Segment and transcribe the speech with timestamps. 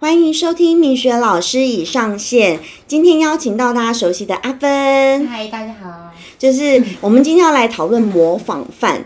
[0.00, 2.60] 欢迎收听米雪老师已上线。
[2.86, 6.12] 今天邀请到大家熟悉的阿芬，嗨，大家好。
[6.38, 9.00] 就是我们今天要来讨论《模仿犯》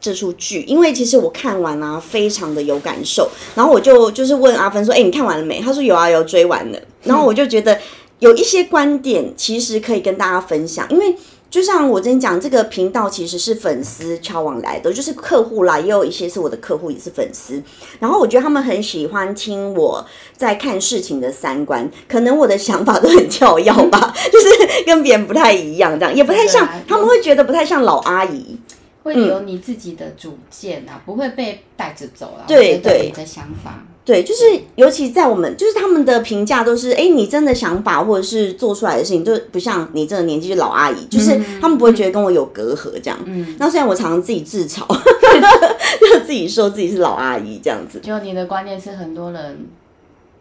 [0.00, 3.28] 这出剧，因为其实我看完啊，非常的有感受。
[3.54, 7.78] 然后我就就是问阿芬说：“哎、你看完了没？”他说：“有啊，有追完了。”然后我就觉得
[8.20, 11.14] 有一些观点其实可以跟大家分享，因为。
[11.50, 17.62] 就像我之前讲，这个频道其实是粉丝敲往来的，就是客户啦，也有一些是我的客户，也是粉丝。
[17.98, 20.04] 然后我觉得他们很喜欢听我
[20.36, 28.58] 在看事情的三观，可能我的想法都很跳跃吧， 就是跟别人不太一样，这样也不太像他们会觉得不太像老阿姨。
[29.02, 32.44] 会有你自己的主见啊，不会被带着走啊。
[32.46, 34.42] 对对你的想法，对，就是
[34.76, 43.18] 尤其在我们，就是他们的评价都是，哎，你真的想法或者是做出来的事情，就不像你这个年纪就老阿姨，就是他们不会觉得跟我有隔阂这样。
[43.26, 44.80] 嗯，那虽然我常常自己自嘲，
[46.10, 48.00] 就自己说自己是老阿姨这样子。
[48.02, 49.66] 就你的观念是很多人、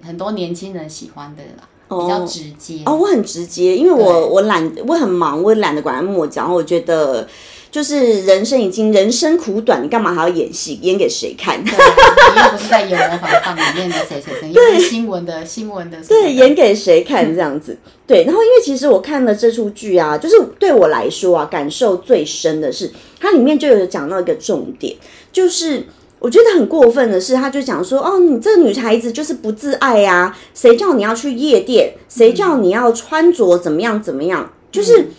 [0.01, 2.83] 很多年轻人喜欢的啦，比较直接。
[2.85, 6.43] 哦，我很直接，因为我我懒，我很忙，我也懒得拐弯抹角。
[6.43, 7.27] 然后我觉得，
[7.77, 10.79] 就是人生已经人生苦短，你干嘛还要演戏？
[10.81, 11.63] 演给谁看？
[11.63, 17.77] 对你又不是在演模仿犯里面的谁谁谁，又是新闻的新闻的对，演给谁看这样子？
[18.07, 24.95] 对，然后因为其实我看了这出剧啊，就是对我来说啊，感受最深的是它里面就有讲到一个重点，
[25.31, 25.83] 就是。
[26.19, 31.93] 我觉得很过分的是，他就讲说，哦，你这个女孩子就是不自爱呀、谁叫你要去夜店？
[32.09, 34.51] 谁叫你要穿着怎么样怎么样？
[34.71, 35.09] 就是，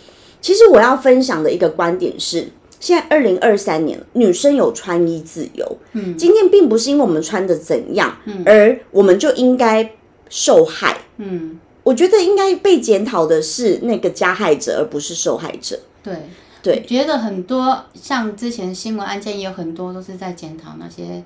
[0.41, 2.47] 其实我要分享的一个观点是，
[2.79, 5.77] 现在二零二三年，女生有穿衣自由。
[5.93, 9.93] 嗯，今天并不是因为我们穿的怎样，而我们就应该
[10.29, 10.97] 受害。
[11.17, 15.79] 嗯，我觉得应该被检讨的是那个加害者，而不是受害者。
[16.03, 16.13] 对。
[16.61, 21.23] 对，觉得很多像之前新闻案件也有很多都是在检讨那些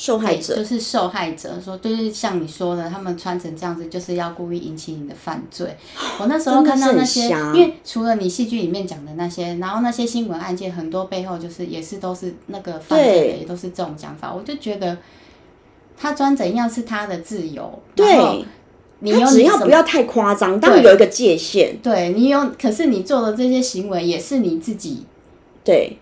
[0.00, 5.76] 受害者就是受害者说，就是像你说的，他们穿成这样子就是要故意引起你的犯罪。
[6.18, 14.32] 我那时候看到那些，因为除了你戏剧里面讲的那些，然后那些新闻案件很多背后就是也是都是那个犯罪的，也都是这种讲法。
[14.32, 14.96] 我就觉得
[15.98, 18.42] 他穿怎样是他的自由，对
[19.00, 21.76] 你只要不要太夸张，当然有一个界限。
[21.82, 25.04] 对你有，可是你做的这些行为也是你自己
[25.62, 25.98] 对，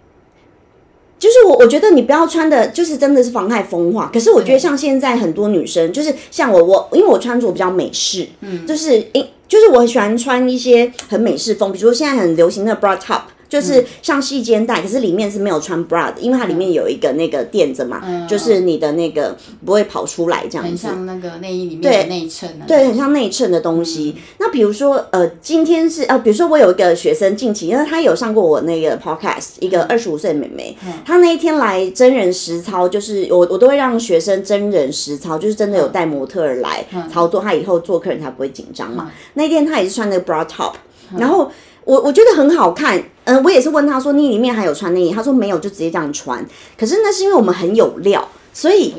[1.19, 4.11] 就是我，我觉得你不要穿的，就是真的是妨害风化。
[4.13, 13.23] 可是我觉得像现在很多女生，就是像我，我因为我穿着比较美式，嗯，就是因，就是我很喜欢穿一些很美式风，比如说现在很流行的 bra top。
[13.49, 20.69] 就是像细肩带，可是里面是没有穿 bra 的，因为它里面有一个那个垫子嘛，就是你的那个不会跑出来这样子。
[20.69, 22.65] 很像那个内衣里面的内衬啊。
[22.67, 24.17] 对，很像内衬的东西。
[24.39, 39.11] 那比如说，呃，今天是呃，比如说我有一个学生近期，因为他有上过我那个 podcast，一个二十五岁的妹妹，她那一天来真人实操，就是我我都会让学生真人实操，就是真的有带模特儿来操作，她以后做客人才不会紧张嘛。
[39.35, 40.75] 那天她也是穿那个 bra top，
[41.17, 41.51] 然后。
[41.89, 46.47] 我我觉得很好看，嗯、我也是问他说你里面还有穿内衣，他说没有，就直接这样穿。
[46.79, 48.93] 可是那是因为我们很有料，所以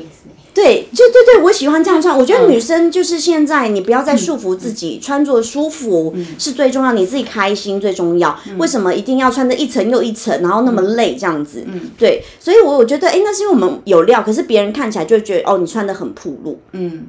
[0.52, 2.18] 对，就对对，我喜欢这样穿。
[2.18, 8.36] 我觉得女生就是现在，你不要再束缚自己，穿着舒服是最重要，你自己开心最重要。
[8.58, 11.64] 为什么一定要穿的一层又一层，然后那么累这样子？
[11.96, 16.58] 对，所以我我觉得，哎，那是因为我们有料，可是别人看起来就会觉得，哦，你穿的很暴露。
[16.72, 17.06] 嗯，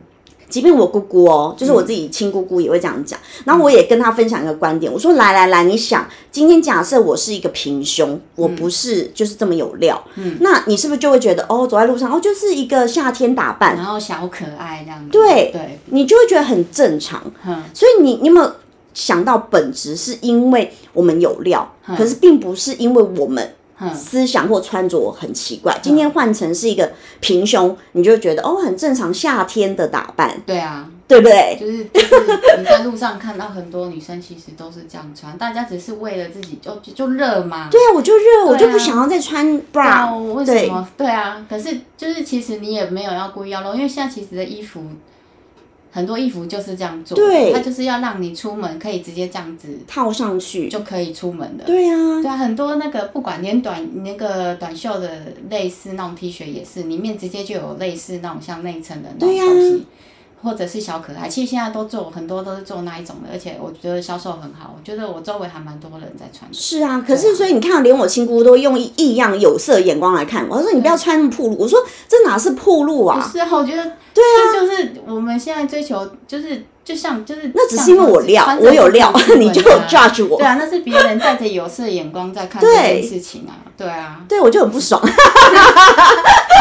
[0.51, 3.19] 即便我姑姑哦，就是我自己亲姑姑也会这样讲。
[3.45, 15.09] 然后我也跟她分享一个观点，我说来来来，你想，今天假设我是一个平胸，我不是就是这么有料，嗯，那你是不是就会觉得哦，走在路上哦，就是一个夏天打扮，然后小可爱这样子。
[15.09, 17.23] 对对，你就会觉得很正常。
[17.47, 17.63] 嗯。
[17.73, 18.51] 所以你你有没有
[18.93, 23.55] 想到本质是因为我们有料，可是并不是因为我们嗯
[23.93, 25.77] 思想或穿着很奇怪。
[25.81, 31.57] 今天换成是一个平胸，你就觉得哦很正常，夏天的打扮，对啊，对不对？
[31.59, 37.69] 就是就是你在路上看到很多女生，其实都是这样穿，大家只是为了自己就就就热嘛。
[37.71, 40.15] 对啊，我就热，我就啊不想要再穿，bra。
[40.15, 40.87] 我为什么？
[40.97, 44.81] 对啊，可是就是其实你也没有要故意要露，因为现在其实的衣服
[45.91, 47.51] 很多衣服就是这样做，对。
[47.51, 51.65] 它就是要让你出门可以直接这样子套上去，就可以出门的。
[51.65, 59.85] 对啊，对啊，很多那个不管连短那个短袖的类似那种 T 恤也是，里面直接就有类似那种像内衬的那种东西，
[60.41, 61.27] 或者是小可爱。
[61.27, 64.75] 其实现在都做很多都是做那一种的，而且我觉得销售很好。
[64.75, 66.57] 我觉得我周围还蛮多人在穿的。
[66.57, 70.57] 是啊，可是所以你看，连我亲姑都用异样有色眼光来看我。
[70.57, 73.29] 他说你不要穿那么暴露，我说这哪是暴露啊？
[73.31, 73.83] 是啊，我觉得
[74.13, 80.45] 对啊，这就是我们现在追求，就是就像就是那只是因为我料，我有料 你就啊 judge 我对。
[80.45, 85.01] 啊，那是别人带着有色眼光在看这件事情啊，对啊，对，我就很不爽。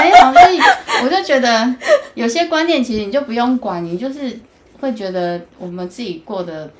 [0.00, 0.60] 没有，所以
[1.02, 1.74] 我就觉得
[2.14, 4.38] 有些观念其实你就不用管，你就是
[4.80, 6.70] 会觉得我们自己过得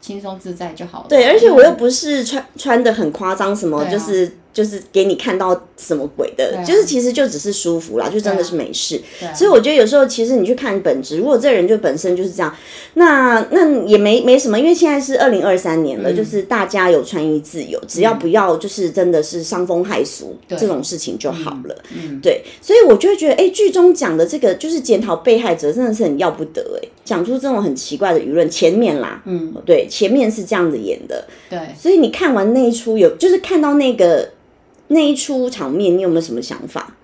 [0.00, 1.06] 轻松自在就好了。
[1.08, 9.00] 对，而且我又不是穿穿的很夸张，什么啊就是就是给你看到什么鬼的，啊就是其实就只是舒服啦，就真的是没事。
[9.34, 12.54] 所以我觉得有时候其实你去看本质，如果这人就本身就是这样，
[12.94, 21.82] 那那也没没什么，因为现在是二零二三年了，嗯就是大家有穿衣自由，只要不要就是真的是伤风害俗这种事情就好了。
[21.94, 28.42] 嗯，对，所以我就会觉得，哎，剧中讲的这个就是检讨被害者，真的是很要不得哎，讲出这种很奇怪的舆论。
[28.52, 31.58] 前面啦，嗯，对，前面是这样子演的，对。
[31.78, 34.28] 所以你看完那一出有，就是看到那个
[34.92, 36.94] 那一出场面，你有没有什么想法？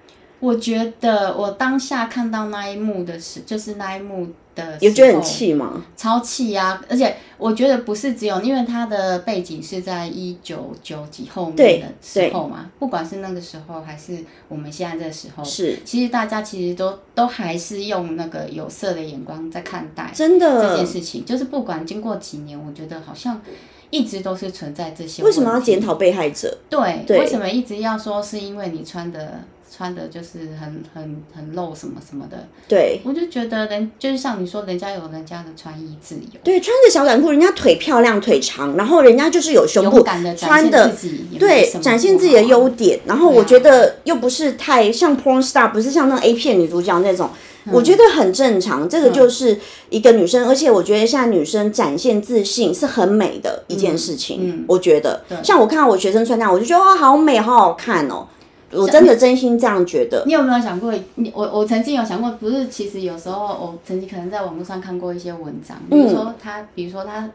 [0.41, 4.25] 我觉得我当下看到那一幕的时，就是那一幕
[4.55, 5.85] 的，有觉得很，气吗？
[5.97, 6.81] 超气啊！
[6.89, 20.87] 而且我觉得不是只有，因为它的背景是在一九九几后面的时候嘛，不管是那个时候还是我们现在这个时候，是其实大家其实都都还是用那个有色的眼光在看待真的这件。
[20.87, 23.41] 事情，就是不管经过几年，我觉得好像
[23.91, 25.23] 一直都是存在这些。
[25.23, 25.81] 为什么要检？
[25.81, 26.59] 讨被害者？
[26.69, 29.41] 对，对为什么一直要说是因为你穿的
[29.75, 32.49] 穿的就是很很很露什么什么的？
[32.67, 40.03] 对我就觉得人就是像你说，人家有人家的穿衣自由，对，穿着小短裤，人家腿漂亮腿长，然后人家就是有胸部
[40.37, 40.93] 穿的
[41.39, 42.99] 对展现自己的优点。
[43.07, 47.37] 然后我觉得又不是太像 porn star，不是像那种 A 片女主角那种，嗯
[47.73, 48.89] 我觉得很正常。
[48.89, 49.59] 这个就是
[49.91, 54.39] 一个女生，而且我觉得现在女生展现自信是很美的一件事情。
[54.43, 58.27] 嗯我觉得，像我看到我学生穿那样，我就觉得哇，好美，好好看哦。
[58.71, 60.23] 我真的真心这样觉得。
[60.27, 60.93] 你有没有想过？
[61.15, 62.69] 你我我曾经有想过，不是？
[62.69, 67.31] 其实有时候我曾经可能在网络上看过一些文章，比如说他，比如说他，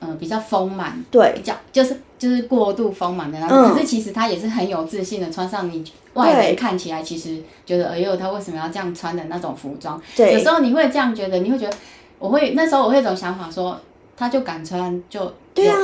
[0.00, 3.56] 呃，比较丰满，嗯对比较就是就是过度丰满的那种。
[3.56, 10.00] 嗯可是其实他也是很有自信的，穿上你外人看起来其实觉得，哎呦，他为什么要这样穿的那种服装？
[10.16, 11.76] 对有时候你会这样觉得，你会觉得，
[12.18, 13.78] 我会那时候我会有一种想法说，
[14.16, 15.32] 他就敢穿就。
[15.52, 15.74] 对啊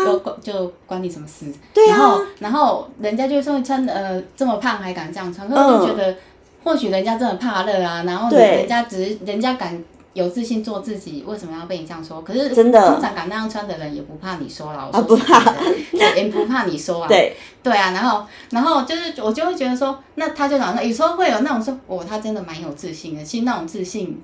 [0.40, 1.52] 就关你什么事？
[1.74, 6.16] 对啊然后然后人家就说穿呃这么胖还敢这样穿，我就觉得。
[6.62, 9.80] 或许人家真的怕热啊，然后人家只是人家敢
[10.16, 12.22] 有自信做自己，为什么要被你这样说？
[12.22, 15.54] 可是真的通常敢那样穿的人也不怕你说了，我说不怕的，
[16.16, 17.06] 也不怕你说啊。
[17.06, 23.22] 对对啊，然后然后就是我就会觉得说，那他就讲说，有时候会有那种说，哦，他真的蛮有自信的。
[23.22, 24.18] 其实那种自信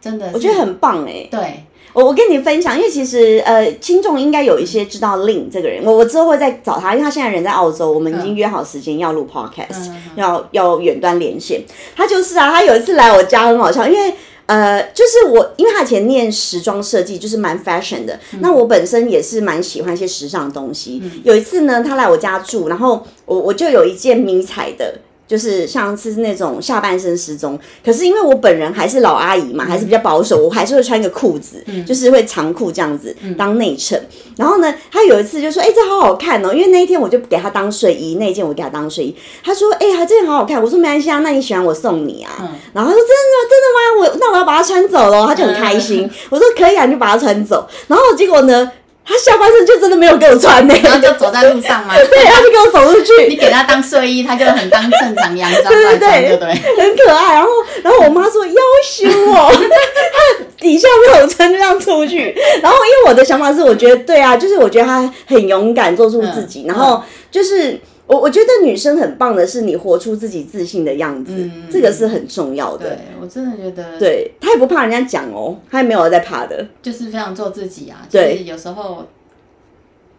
[0.00, 11.62] 真的，我觉得很棒哎、对，我我跟你分享，因为其实呃，听众应该有一些知道 Lin 这个人，我我之后会再找他，因为他现在人在澳洲，我们已经约好时间要录 podcast，、要要远端连线。
[11.94, 14.12] 他就是啊，他有一次来我家很好笑，因为。
[14.46, 18.18] 呃，就是我，因为他以前念时装设计，就是蛮 fashion 的。
[18.40, 21.02] 那我本身也是蛮喜欢一些时尚的东西。
[21.24, 27.58] 有一次呢，他来我家住，然后我我就有一件迷彩的，就是像是那种下半身失踪。
[27.84, 34.00] 可是因为我本人还是老阿姨嘛，还是比较保守，我还是会穿个裤子，就是会长裤这样子当内衬。
[34.36, 39.16] 然后呢，他有一次就说：“哎、这好好看哦！”因为那一天我就给他当睡衣，那一件我给他当睡衣。
[39.42, 42.30] 他说：“哎、呀，这件好好看。”我说：“没关系啊，那你喜欢我送你啊。
[42.74, 44.12] 然后他说：“真的真的吗？
[44.12, 46.08] 我那我要把它穿走喽。”他就很开心。
[46.28, 48.70] 我说：“可以啊，你就把它穿走。”然后结果呢，
[49.06, 53.28] 他下半身就真的没有给我穿呢、然后就走在路上嘛， 对，他就给我走出去。
[53.28, 56.48] 你给他当睡衣，他就很当正常洋装来穿，对不对？
[56.76, 57.34] 很可爱。
[57.34, 57.48] 然后，
[57.84, 58.52] 然后我妈说要
[58.84, 62.34] 羞我， 他底下没有穿就这样出去。
[62.60, 66.62] 然后，因为我的想法是，我觉得对啊，就是我觉得他很勇敢，做出自己。
[66.62, 72.90] 嗯然后就是我，我觉得女生很棒的是，你活出自己自信的样子，嗯这个是很重要的。
[72.90, 76.64] 对我真的觉得，对，她也不怕人家讲哦，她也没有在怕的。
[76.80, 78.06] 就是非常做自己啊。
[78.08, 79.04] 对就是有时候，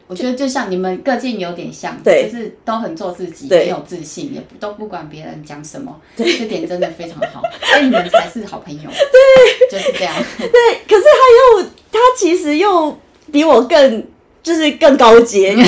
[0.08, 7.41] 我觉得就像你们个性有点像，对就是都很做自己，对很有自信，也都不管别人讲什么，这点真的非常好，
[7.72, 8.89] 所以你们才是好朋友。
[8.89, 10.13] 对，就是这样。
[10.38, 10.50] 对，
[10.89, 12.98] 可是她又，她其实又
[13.32, 14.06] 比我更。
[14.48, 15.66] 就是更高阶， 因为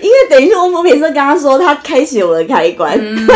[0.00, 3.26] 因为等于说，我每次都跟他说，他开启我的开关，嗯。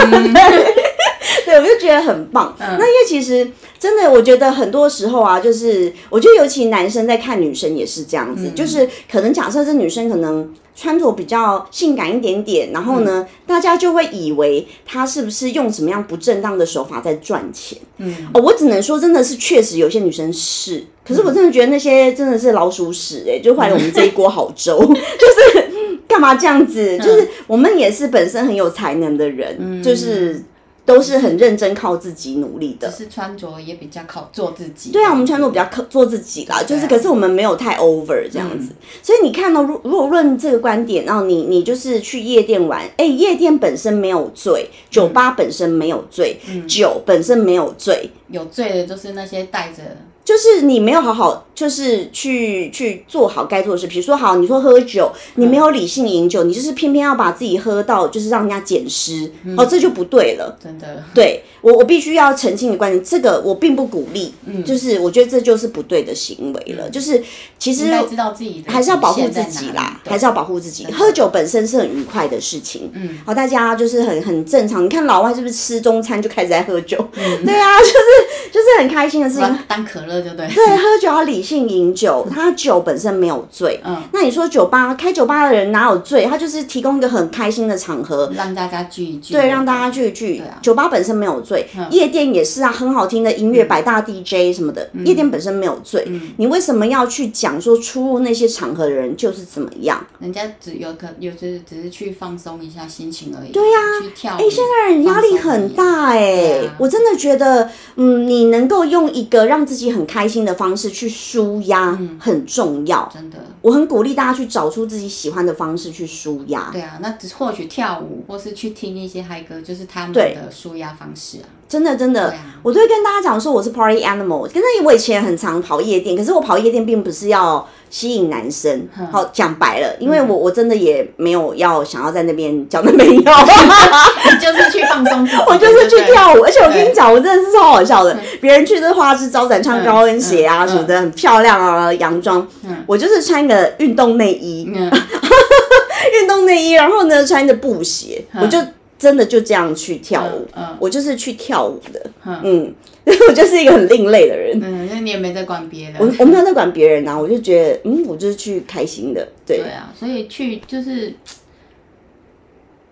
[1.45, 2.55] 对，我就觉得很棒。
[2.59, 8.37] 那因为其实真的，我觉得很多时候啊，就是我觉得尤其男生在看女生也是这样嗯。
[8.37, 17.79] 子，就是可能假设这女生可能穿着比较性感一点点，然后呢，大家就会以为她是不是用什么样不正当的手法在赚钱。
[17.97, 25.69] 嗯，哦，我只能说，真的是确实有些女生是，可是我真的觉得那些真的是老鼠屎哎、就坏了我们这一锅好粥， 就是
[26.07, 26.99] 干嘛这样子？
[26.99, 30.43] 就是我们也是本身很有才能的人，就是
[30.87, 32.89] 都是很认真靠自己努力的。
[32.89, 32.97] 只。
[32.97, 34.91] 是穿着也比较靠做自己。
[34.91, 49.83] 对啊，我们穿着比较靠做自己啦，就是可是我们没有太 over 这样子，所以你看到、如如果论这个观点，然后你你就是去夜店玩，哎，夜店本身没有罪，酒吧本身没有罪，酒本身没有罪，有罪的就是那些带着
[50.27, 53.87] 就是你没有好好，就是去去做好该做的事。
[53.87, 60.59] 比如说，好，你说喝酒，你没有理性饮酒，你就是偏偏要把自己喝到，就是让人家捡尸，哦，这就不对了。
[60.61, 66.89] 真的对我，我必须要澄清你的观点，这个我并不鼓励，嗯就是我觉得这就是不对的行为了。
[66.89, 67.21] 就是
[67.59, 70.87] 其实知道自己还是要保护自己啦，还是要保护自己。
[70.93, 74.85] 喝酒本身是很愉快的事情，嗯，好，大家就是很很正常。
[74.85, 76.97] 你看老外是不是吃中餐就开始在喝酒？
[77.17, 79.43] 嗯 对啊，就是就是很开心的事情。
[79.43, 80.47] 当当可乐就对。
[80.47, 83.81] 对，喝酒要理性饮酒， 他酒本身没有醉。
[83.85, 86.27] 嗯，那你说酒吧开酒吧的人哪有醉？
[86.27, 89.35] 他就是提供一个很开心的场合，让大家聚一聚。
[89.35, 90.39] 对，让大家聚一聚。
[90.39, 96.05] 啊酒吧本身没有醉，嗯夜店也是啊，很好听的音乐，百大 DJ 什么的，夜店本身没有罪。
[96.07, 100.05] 嗯你为什么要去讲说出入那些场合的人就是怎么样？
[100.19, 103.53] 人家只有可有就是只是去放松一下心情而已。
[103.53, 104.41] 对呀去跳舞。
[104.41, 113.11] 哎、现在人压力很大哎、我真的觉得，嗯，你能够用一个让自己很开心的方式去舒压，很重要。
[113.13, 113.39] 真的。
[113.63, 116.71] 我很鼓励大家去找出自己喜欢的方式去舒压。
[116.73, 121.49] 对啊，那只或许跳舞，或是去听一些嗨歌，就是他们的舒压方式啊。
[121.69, 124.43] 真的真的，啊我都会跟大家讲说我是 party animal。
[124.43, 128.89] 可是我以前很常跑夜店，可是我跑夜店并不是要吸引男生。
[128.97, 133.15] 嗯好讲白了，因为我我真的也没有要想要在那边交男朋友。
[133.21, 138.17] 你就是去放松 我就是去跳舞，而且我跟你讲，我真的是超好笑的。
[138.41, 142.47] 别人去都花枝招展，穿高跟鞋啊嗯什么的，很漂亮啊，洋装。
[142.87, 144.91] 我就是穿个运动内衣，嗯，
[146.23, 148.59] 运动内衣，然后呢穿着布鞋，我就
[148.99, 150.47] 真的就这样去跳舞。
[150.55, 152.75] 嗯嗯我就是去跳舞的，嗯嗯，
[153.29, 154.59] 我就是一个很另类的人。
[154.63, 155.95] 嗯，那你也没在管别人。
[155.99, 161.15] 我我没有在管别人啊，我就觉得，嗯，我就是去开心的，对对啊，所以去就是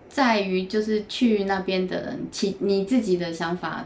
[0.09, 3.85] 在于就是去那边的人，其你自己的想法，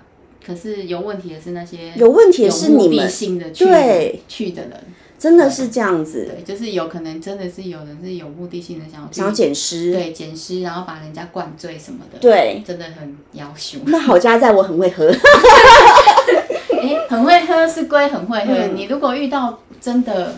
[0.49, 4.19] 可是有问题的是那些有问题的是你们，性的去对。
[4.27, 4.71] 去的人，
[5.19, 13.77] 真的是这样子，对，就是有可能真的是有人是有目的性的想想要捡尸，对捡尸，然后把人家灌醉什么的，对，真的很要求。
[13.85, 15.05] 那好家在我很会喝，
[16.81, 18.75] 哎，很会喝是归很会喝，嗯。
[18.75, 20.33] 你如果遇到真的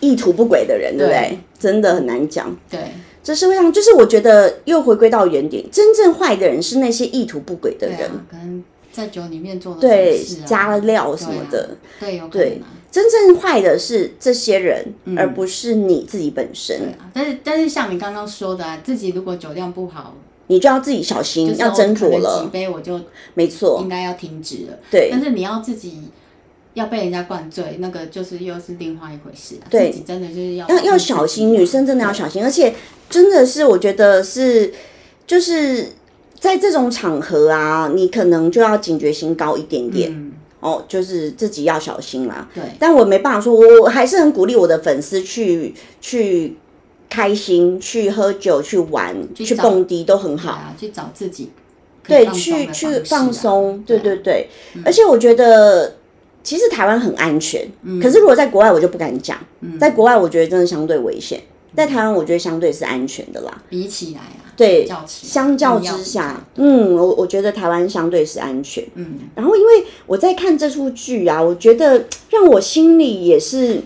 [0.00, 1.28] 意图不轨的人，对不对？
[1.28, 1.38] 对？
[1.58, 2.56] 真的很难讲。
[2.70, 2.80] 对。
[3.22, 8.62] 这社会上，就是我觉得又回归到原点，真正坏的人是那些意图不轨的人，对啊，可能
[8.94, 11.76] 在酒里面做的对加料什么的。
[11.98, 12.66] 对，有可能啊。
[12.92, 16.80] 真正坏的是这些人，嗯而不是你自己本对身。
[17.00, 20.14] 啊，但是但是像你刚刚说的啊，自己如果酒量不好，
[20.46, 22.50] 你就要自己小心，就是要斟酌我可能几。
[22.52, 23.00] 杯我就
[23.34, 24.78] 没错应，该要停止了。
[24.92, 26.04] 对但是你要自己
[26.74, 29.66] 要被人家灌醉，那个就是又是另外一回事啊。
[29.68, 32.72] 对自己真的就是要要小心，女生真的要小心，而且
[33.10, 34.72] 真的是我觉得是
[35.26, 35.88] 就是
[36.44, 42.46] 在这种场合啊，你可能就要警觉心高一点点、嗯，哦，就是自己要小心啦。
[42.54, 42.62] 对。
[42.78, 45.72] 但我没办法说，我我还是很鼓励我的粉丝去
[46.02, 46.58] 去
[47.08, 50.50] 开心，去喝酒，去玩，去找蹦迪都很好。
[50.50, 51.50] 啊，去找自己
[52.06, 54.46] 对，去去放松，对对对
[54.84, 55.94] 而且我觉得
[56.42, 57.98] 其实台湾很安全，嗯。
[57.98, 59.38] 可是如果在国外我就不敢讲，
[59.80, 61.40] 在国外我觉得真的相对危险，
[61.76, 63.62] 在台湾我觉得相对是安全的啦。
[63.68, 68.84] 比起来啊，对比较起来相较之下，嗯，我我觉得台湾相对是安全。
[68.94, 73.80] 嗯，然后因为我在看这出剧啊，我觉得让我心里也是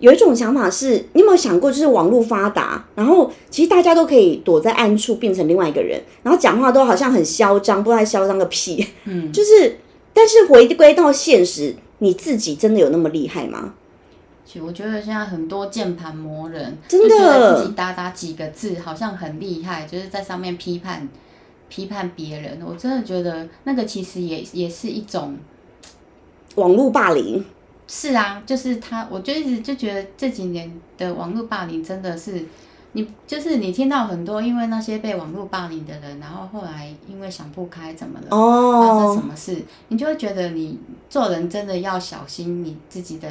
[0.00, 8.84] 有一种想法是，你有没有想过，就是网络发达，然后其实大家都可以躲在暗处变成另外一个人，然后讲话都好像很嚣张，不知道在嚣张个屁。
[9.04, 9.78] 嗯，就是，
[10.12, 13.74] 但是回归到现实，你自己真的有那么厉害吗？
[14.62, 21.08] 我觉得现在很多键盘魔人，真的就觉得自己打打几个字好像很厉害，就是在上面批判
[21.68, 22.60] 批判别人。
[22.64, 25.36] 我真的觉得那个其实也也是一种，
[26.56, 27.44] 网络霸凌，
[27.86, 32.44] 是啊，就是他，我就一直就觉得这几年的网络霸凌真的是。
[32.94, 43.26] 你就是你听到很多因为那些被网络霸凌的人，然后后来因为想不开怎么了，发生什哦，么事，你就会觉得你做人真的要小心你自己的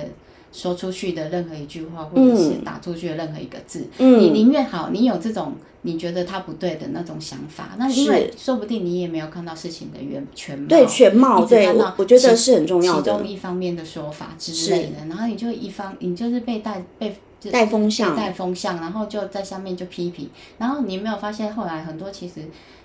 [0.51, 3.88] 说出去的任何一句话，或者是打出去的任何一个字。
[3.98, 5.53] 你嗯，宁愿好，你有这种
[5.84, 22.41] 你觉得他不对的那种想法，那因为说不定你也没有看到事情的原全貌，对全貌，对我我觉得其是很重要的其中，一方面的说法之类的，然后你就一方你就是被带被就带风向被带风向，然后就在下面就批评，然后你有没有发现后来很多其实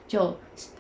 [0.09, 0.37] 就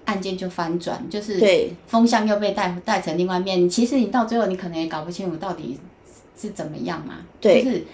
[0.06, 3.68] 案件就翻转，就是对风向又被带带成另外一面。
[3.68, 5.78] 其实你到最后，你可能也搞不清楚到底
[6.36, 7.18] 是怎么样嘛。
[7.40, 7.64] 对。
[7.64, 7.84] 就是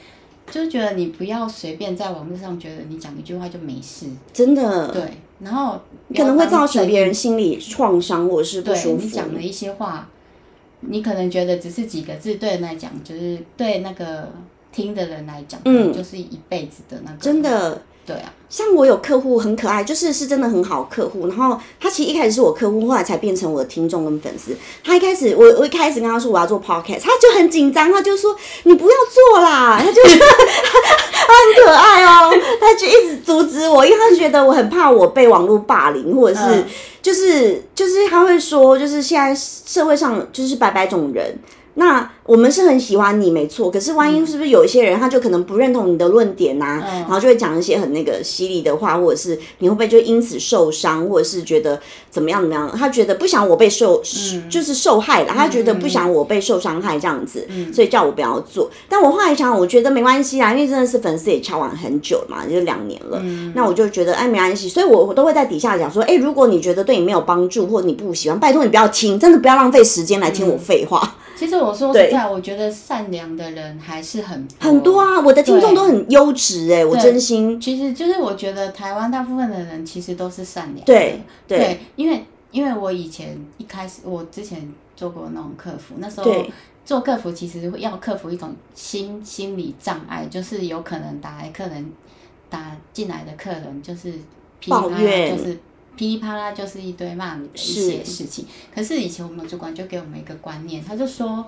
[0.50, 4.88] 就是觉得你不要随便在网络上觉得你讲一句话就没事，真的。
[4.88, 5.02] 对，
[5.38, 5.80] 然后
[6.14, 9.04] 可能会造成别人人心理创伤或者是不对舒服。
[9.04, 10.08] 你讲的一些话，
[10.80, 14.30] 你可能觉得只是几个字，对人来讲就是对那个
[14.72, 15.92] 听的人来讲，嗯。
[15.92, 21.28] 就是一辈子的那个，真的，对啊，像我有客户很可爱，就是是真的很好客户。
[21.28, 24.56] 然后他其实一开始是我客户，后来才变成我的听众跟粉丝。
[24.84, 30.10] 他一开始我我一开始跟他说我要做 podcast，他就很紧张，他就说你不要做啦，他就他
[31.56, 36.64] 很可爱哦，他就一直阻止我，因为他觉得我很怕我被网络霸凌，或者是、嗯
[37.02, 41.36] 就是就是他会说，就是现在社会上就是百百种人。
[41.74, 43.70] 那我们是很喜欢你，没错。
[43.70, 52.70] 可是万一是不是有一些人，他就可能不认同你的论点呐、嗯然后就会讲一些很那个犀利的话，或者是你会不会就因此受伤，或者是觉得怎么样怎么样？
[52.76, 54.02] 他觉得不想我被受，
[54.50, 58.70] 就是受害了，他觉得不想我被受伤害这样子，所以叫我不要做。
[58.88, 63.20] 但我后来想，我觉得没关系啦，因为真的是粉丝也敲完很久了嘛，就两年了。
[63.54, 71.16] 那我就觉得哎没关系，所以我我都会在底下讲说，哎，如果你觉得对你没有帮助，或你不喜欢，拜托你不要听，真的不要浪费时间来听我废话。
[71.42, 74.56] 其实我说实在，我觉得善良的人还是很多。
[74.60, 77.60] 很多啊，我的听众都很优质哎，我真心。
[77.60, 86.32] 其实就是我觉得台湾大部分的人其实都是善良的，对因为因为我以前一开始我之前做过那种客服，那时候
[86.84, 91.92] 做客服其实要克服一种心心理障碍，就是有可能打来客人
[92.48, 94.12] 打进来的客人就是
[94.68, 95.36] 抱怨。
[95.36, 95.58] 就是
[95.96, 98.46] 噼里啪啦就是一堆骂你的一些事情。
[98.74, 101.44] 可是以前我们主管就给我们一个观念，他就说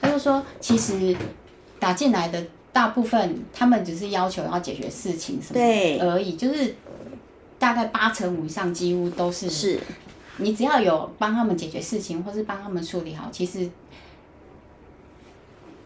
[0.00, 1.16] 他就说其实
[1.78, 5.60] 打进来的大部分他们只是要求要解决事情什么
[6.04, 6.74] 而已，就是
[7.58, 9.80] 大概八成五以上几乎都是是
[10.38, 13.68] 你只要有帮他们解决事情，或是帮他们处理好，其实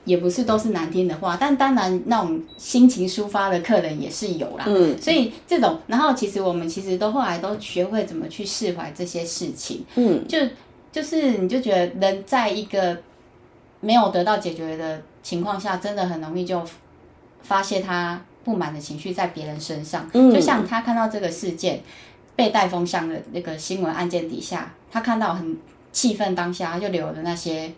[0.04, 4.64] 也不是都是难听的话，但当然那种心情抒发的客人也是有啦。
[4.66, 10.38] 嗯所以这种，然后其实我们其实都后来都学会怎么去释怀这些事情，嗯就
[10.92, 12.96] 就是你就觉得人在一个
[13.80, 16.62] 没有得到解决的情况下，真的很容易就
[17.42, 20.08] 发泄他不满的情绪在别人身上。
[20.12, 21.80] 嗯就像他看到这个事件
[22.36, 25.56] 被带风向的那个新闻案件底下，他看到很
[25.92, 27.72] 气愤当下，他就留了那些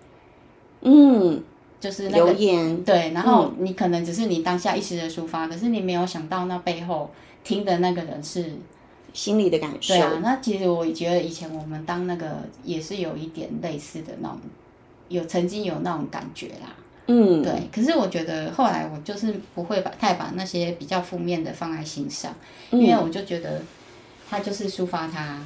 [0.83, 1.43] 嗯，
[1.81, 7.11] 就是那留个言对，然后你可能只是你当下一时的抒发，可是你没有想到那背后
[7.43, 8.53] 听的那个人是。
[9.13, 14.39] 心里的感受对，啊，那其实我觉得以前我们当那个也是有一点类似的那种，
[15.09, 16.77] 有曾经有那种感觉啦。
[17.07, 22.35] 嗯，对，可是我觉得后来我就是不会把太把那些比较负面的放在心上，
[22.73, 23.63] 嗯因为我就觉得
[24.29, 25.41] 他就是抒发他，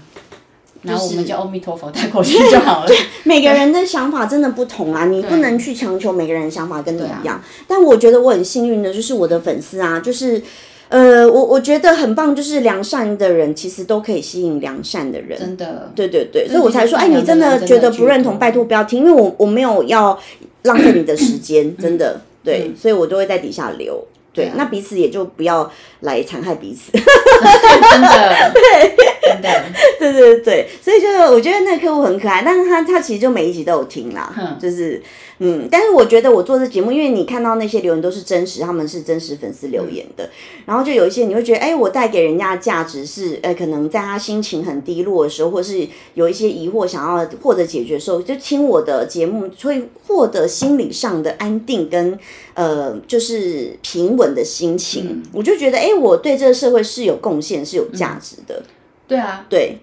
[0.82, 2.90] 然后我就是们就阿弥陀佛带过去就好了。
[3.24, 7.42] 每个人的想法真的不同啊，你不能去强求每个人的想法跟你一样。
[7.66, 10.42] 但我觉得我很幸运的，就是我的粉丝啊，就是。
[10.90, 20.18] 呃，我我觉得很棒，就是良善的人其实都可以吸引良善的人，真的，对对对，所以我才说，哎，你真的觉得不认同，拜托不要听，因为我我没有要
[20.62, 24.04] 浪费你的时间， 真的，对，所以我都会在底下留。
[24.32, 24.54] 对，啊。
[24.56, 26.90] 那彼此也就不要来残害彼此。
[26.92, 29.64] 真的，对，真的，
[29.98, 35.02] 对对对，所以就是我觉得那个客户很可爱，但是他他其实就每一集都有听啦，嗯就是
[35.42, 40.28] 嗯，但是我觉得我做这节目，因为你看到那些留言都是真实，他们是真实粉丝留言的，
[40.66, 52.18] 然后就有一些你会觉得，哎，我带给人家的价值是，呃，可能在他心情很低落的时候，或是有一些疑惑想要获得解决的时候，就听我的节目会获得心理上的安定跟
[52.52, 58.62] 呃，就是平稳的心情，我就觉得，哎，我对这个社会是有贡献，是有价值的，
[59.08, 59.78] 对啊，对。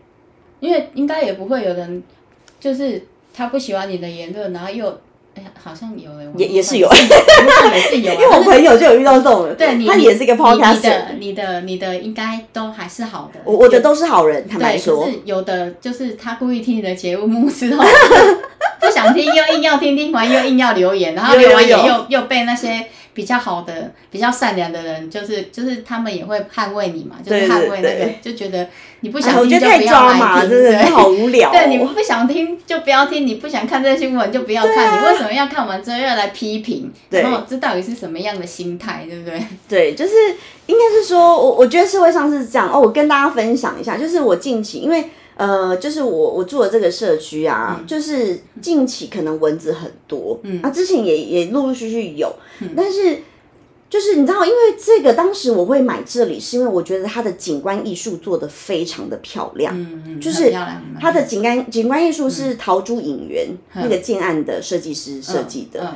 [0.59, 2.01] 因为应该也不会有人，
[2.59, 2.99] 就是
[3.31, 4.99] 他不喜欢你的言论，然后又，
[5.38, 13.39] 哎，好像有人也也是有是有啊， 因为我朋友就有遇到这种人，对你，他也是一个你 podcast，你的你的你的应该都还是好的。
[13.43, 17.86] 我我的都是好人，坦白对，说，是有的就是他故意听你的节目之后，
[18.82, 28.67] 不想听又硬要听，听完又硬要留言，然后留完言有又又被那些比较好的、比较善良的人，就是就是他们也会捍卫你嘛，就是捍卫那个对，就觉得
[28.99, 31.51] 你不哎想听就不要来听，对真的好无聊 哦。
[31.51, 36.93] 对，你不想听就不要听，你不想看这些新闻就不要看，啊你为什么要看完之后要来批评？
[37.10, 39.43] 对然后这到底是什么样的心态，对不对？
[39.67, 40.13] 对，就是
[40.67, 42.80] 应该是说，我我觉得社会上是这样哦。
[42.80, 45.03] 我跟大家分享一下，就是我近期因为。
[45.38, 52.36] 呃，就是我我住的这个社区啊，就是近期可能蚊子很多，嗯，啊，之前也也陆陆续续有，
[52.76, 53.19] 但是
[53.89, 59.73] 就是你知道，因为这个当时我会买这里，是因为我觉得它的景观艺术做的非常的漂亮。
[59.80, 60.52] 嗯嗯，就是
[61.00, 65.95] 它的景观景观艺术是桃珠影园、那个建案的设计师设计的。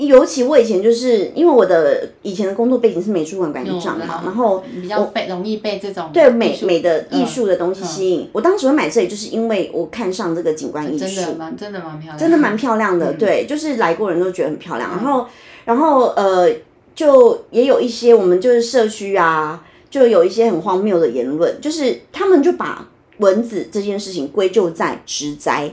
[0.00, 8.28] 嗯尤其我以前就是因为我的以前的工作背景是美术馆馆长嘛，嗯然后比较被容易被这种对美美的艺术的东西吸引。
[8.32, 13.12] 我当时会买这里，就是因为我看上这个景观艺真的术，蛮真的蛮漂亮，真的蛮漂亮嗯的。
[13.12, 14.90] 对，就是来过人都觉得很漂亮。
[14.90, 15.26] 然后，
[15.66, 16.50] 然后呃，
[16.94, 25.70] 就也有一些我们就是社区啊，就有一些很荒谬的言论，就是他们就把蚊子这件事情归咎在植栽。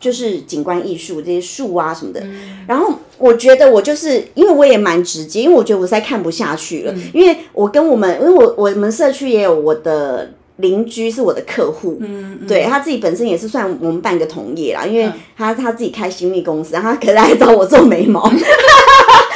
[0.00, 2.20] 就是景观艺术这些树啊什么的，
[2.66, 12.46] 然后我觉得我就是因为我也蛮直接，因为我觉得我实在看不下去了，因为我跟我们，因为我我们社区也有我的邻居是我的客户，嗯，嗯。
[12.46, 18.36] 对他自己本身也是算我们半个同业啦，因为他他自己开新密公司，然后他可是来找我做眉毛，他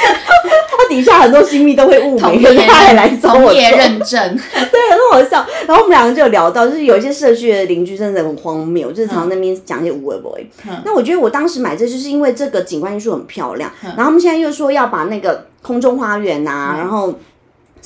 [0.93, 5.45] 底下很多新密都会误会，可是他也来找我做，同业认证， 对，很好笑。
[5.67, 10.45] 然后我们两个就有聊到，就是有一些社区的邻居真的很荒谬，就是常常那边讲一些无为 boy。
[10.85, 17.13] 那我觉得我当时买这就是因为这个景观艺术很漂亮，然后他们现在又说要把那个空中花园呐、然后。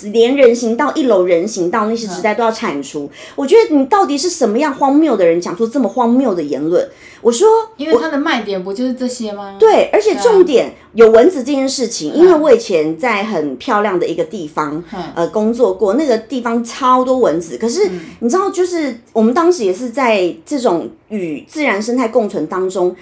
[0.04, 6.88] 连人行道、一楼人行道那些植栽都要铲除，我觉得你到底是什么样荒谬的人讲出这么荒谬的言论？
[7.22, 9.56] 我说，因为它的卖点不就是这些吗？
[9.60, 14.82] 对，而且重点有蚊子这件事情，因为我以前在很漂亮的一个地方，
[15.16, 17.58] 呃，工作过，那个地方超多蚊子。
[17.58, 22.96] 可是你知道，就是我们当时也是在这种与自然生态共存当中。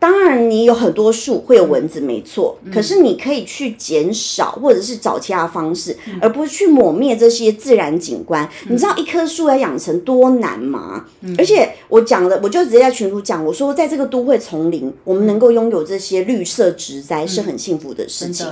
[0.00, 2.58] 当然，你有很多树会有蚊子，没错。
[2.72, 8.48] 可是你可以去减少，或者是找其他方式，而不是去抹灭这些自然景观。
[8.70, 11.04] 你知道一棵树要养成多难吗？
[11.36, 18.46] 而且我讲的，我就直接在群主讲，我说在这个都会丛林，我们能够拥有这些绿色植栽是很幸福的事情。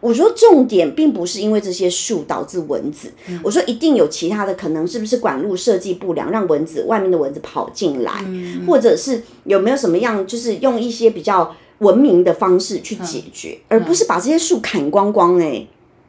[0.00, 8.24] 我说重点并不是因为这些树导致蚊子，我说一定有其他的可能，是不是管路设计不良，让蚊子外面的蚊子跑进来，
[8.66, 15.66] 或者是有没有什么样，就是用一些比较文明的方式去解决，而不是把这些树砍光光、哎，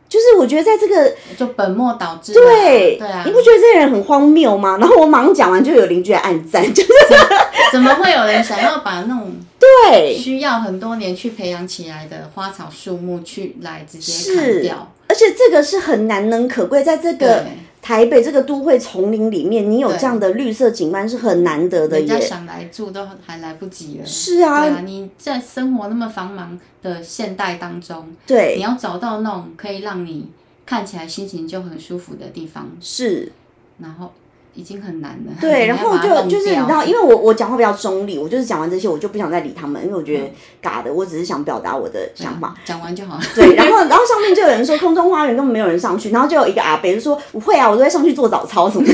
[0.07, 2.33] 就是我觉得在这个就本末倒置。
[2.33, 4.77] 对对啊，你不觉得这些人很荒谬吗？
[4.77, 6.89] 然后我马上讲完，就有邻居来按赞，就是
[7.71, 14.93] 怎么会有人想要把那种对，需要很多年去培养起来的花草树木去来直接砍掉？
[15.07, 17.45] 而且这个是很难能可贵，在这个
[17.81, 22.19] 台北这个都会丛林里面，你有这样的绿色景观是很难得的人家。
[22.19, 24.05] 想来住都还来不及了。
[24.05, 30.29] 是啊对啊，你在生活那么繁忙的现代当中，对你，要找到那种可以让你
[30.65, 33.31] 看起来心情就很舒服的地方，是，
[33.79, 34.13] 然后
[34.53, 35.33] 已经很难了。
[35.39, 40.31] 对， 然后就就是你知道，因为我我讲话比较中立，我就是讲完这些，我就不想再理他们，因为我觉得
[40.61, 42.53] 尬的，我只是想表达我的想法。
[42.65, 43.21] 讲完就好了。
[43.35, 48.93] 对，然后 然后上面就有人说空中花园根本没有人上去，然后就有一个阿北就说不会啊，我都会上去做早操什么的。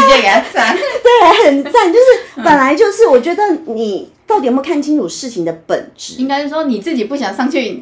[0.00, 0.76] 直接给他赞。
[0.76, 6.14] 对，很赞，就是本来就是，我觉得你到底有没有看清楚事情的本质？
[6.16, 7.80] 应该是说你自己不想上去，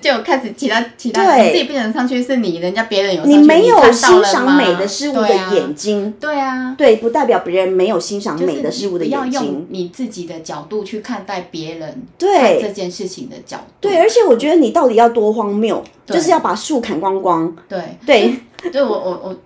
[0.00, 9.66] 就开始其他其他，对你自己不想上去是你，人家别人有上去，你没有看到欣赏吗美的事物的眼睛，对啊，对，不代表别人没有欣赏就是美的事物的你不要用眼睛。
[9.70, 13.88] 你自己的角度去看待别人对看这件事情的角度。
[13.88, 17.54] 对，而且我觉得你到底要多荒谬，就是要把树砍光光。
[17.68, 18.34] 对对，
[18.72, 19.36] 对我我我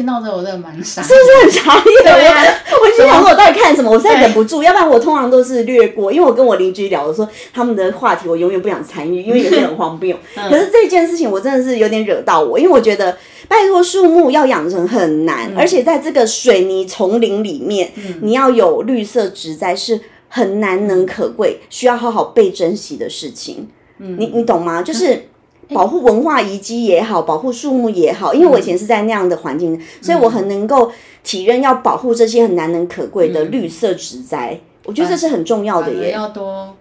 [0.00, 1.84] 听到这我真的蛮傻，是不是很傻眼？
[2.02, 3.90] 对啊我我心想说，我到底看什么？
[3.90, 10.16] 我实在忍不住，要不然我通常都是略过，因为我跟我邻居聊，我说他们的话题我永远不想参与，因为有些很荒谬。
[10.36, 13.14] 嗯可是这件事情我真的是有点惹到我，因为我觉得
[13.46, 23.68] 拜托树木要养成很难，而且在这个水泥丛林里面，你要有绿色植栽是很难能可贵，需要好好被珍惜的事情。
[23.98, 24.80] 你你懂吗？
[24.80, 25.26] 就是。
[25.72, 30.90] 保护文化遗迹也好，保护树木也好，因为我以前是在那样的环境，所以我很能够
[31.22, 34.60] 体认要保护这些很难能可贵的绿色植栽。
[34.84, 36.12] 我觉得这是很重要的耶。
[36.12, 36.74] 要多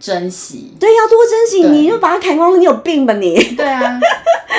[0.00, 0.74] 珍惜。
[0.80, 1.68] 对，要多珍惜。
[1.68, 3.36] 你就把它砍光，你有病吧你？
[3.54, 4.00] 对啊，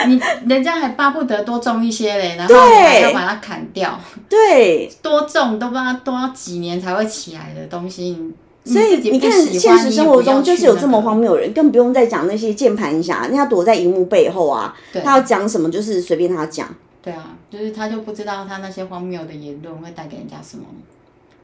[0.08, 8.32] 你人家还巴不得多种一些嘞，然后你还要把它砍掉，对，多种都不知道多要几年才会起来的东西，你
[8.66, 11.36] 所以你看，现实生活中就是有这么荒谬。
[11.36, 16.68] 的人，更不用再讲那些键盘侠，人家躲在荧幕背后啊，他要讲什么就是随便他讲。
[17.04, 20.64] 对啊，就是他就不知道他那些荒谬的言论会带给人家什么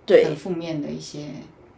[0.05, 1.19] 对，很负面的一些。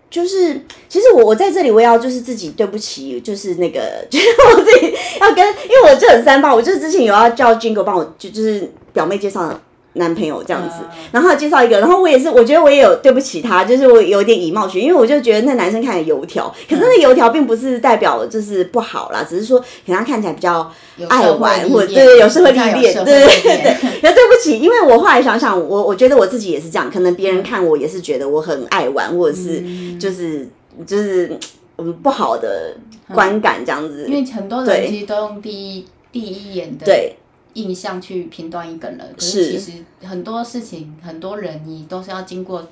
[0.09, 4.25] 就是，其实我我在这里我也要就是自己对不起，就是那个， 就是
[4.55, 9.59] 我自己要跟，因为我就很三八，我就是之前有要叫 Jingle 帮我就就是表妹介绍
[9.93, 10.77] 男朋友这样子。
[10.81, 20.71] 嗯，然后他介绍一个，然后我也是，我觉得我也有对不起他，就是我有点以貌取，因为我就觉得那男生看起来油条，可是那油条并不是代表就是不好啦，只是说可能他看起来比较
[21.07, 23.75] 爱玩，或者对有社会历练，对对对。
[24.01, 29.99] 那对不起，因为我后来想想，我我觉得我自己也是这样，可能别人看我也是觉得我很爱玩，或者是嗯。
[29.99, 30.47] 就是
[30.85, 31.37] 就是
[31.77, 32.75] 嗯不好的
[33.13, 34.05] 观感这样子。
[34.07, 37.15] 因为很多人其实都用第一第一眼的对
[37.53, 39.51] 印象去评断一个人，可是是。
[39.51, 42.67] 其实很多事情很多人你都是要经过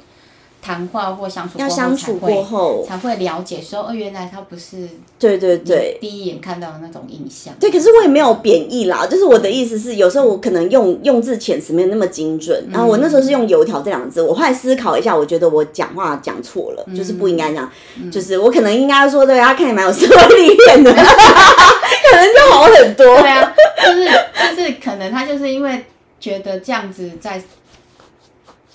[0.62, 5.97] 谈话或相处要相处过后，才会了解说哦，原来他不是对对对。
[6.00, 7.52] 第一眼看到的那种印象。
[7.60, 12.63] 对，可是我也没有贬义啦，就是我的意思是，有时候我可能用用字遣词没有那么精准。
[12.71, 17.71] 然后我那时候是用“油条”这两个字，我后来思考一下，我觉得我讲话讲错了，就是不应该这样，
[18.12, 23.19] 就是我可能应该说，对他看起来蛮有社会历练的， 可能就好很多。
[23.19, 25.84] 对啊，就是就是可能他就是因为
[26.19, 27.41] 觉得这样子在。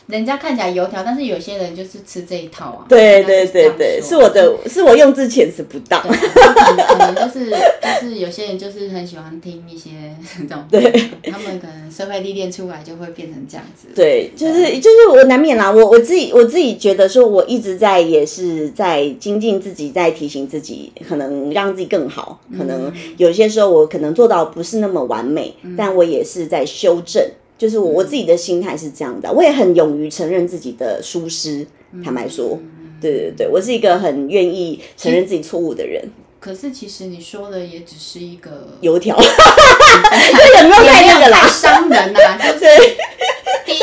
[0.07, 2.87] 人家看起来油条，但是有些人就是吃这一套啊。
[2.89, 6.01] 对对对对，是我的，是我用之遣词不当。
[6.01, 9.91] 可能就是就是有些人就是很喜欢听一些
[10.39, 10.83] 这种，对，
[11.25, 13.89] 他们可能社会历练出来就会变成这样子。
[13.97, 22.41] 对，就是就是我难免啦，我我自己我自己觉得说，我一直在也是在精进自己，在提醒自己，可能让自己更好。
[22.57, 27.25] 可能有些时候我可能做到不是那么完美，但我也是在修正。
[27.59, 31.67] 就是我我自己的心态是这样的，我也很勇于承认自己的疏失。
[32.05, 32.59] 坦白说，
[33.01, 36.03] 对对对，我是一个很愿意承认自己错误的人。
[36.39, 41.49] 可是其实你说的也只是一个，油条， 这有没有也没有太太那个啦？
[41.49, 42.67] 伤人呐、就是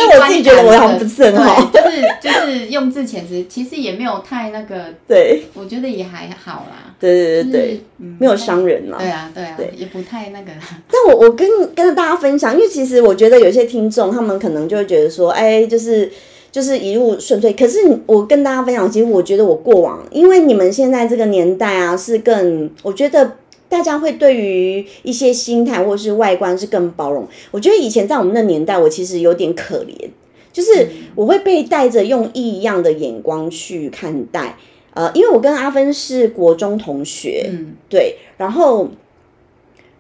[0.10, 6.94] 但我自己觉得我好像不是很好就是就是用字遣词，其实也没有太那个， 对我觉得也还好啦。
[7.00, 8.98] 对对对对，嗯没有伤人啦。
[9.00, 10.52] 对啊，对啊，也不太那个。
[10.90, 16.10] 但我我跟跟大家分享，因为其实我觉得有些听众他们可能就会觉得说，哎，就是
[16.52, 17.52] 就是一路顺遂。
[17.54, 23.38] 可是我跟大家分享，其实我觉得我过往，因为你们现在这个年代啊，是更我觉得
[23.74, 27.28] 大家会对于一些心态或是外观是更包容。
[27.50, 30.10] 我觉得以前在我们那年代，我其实有点可怜，
[30.54, 34.56] 就是我会被带着用异样的眼光去看待。
[34.94, 38.90] 呃，因为我跟阿芬是国中同学，嗯对，然后。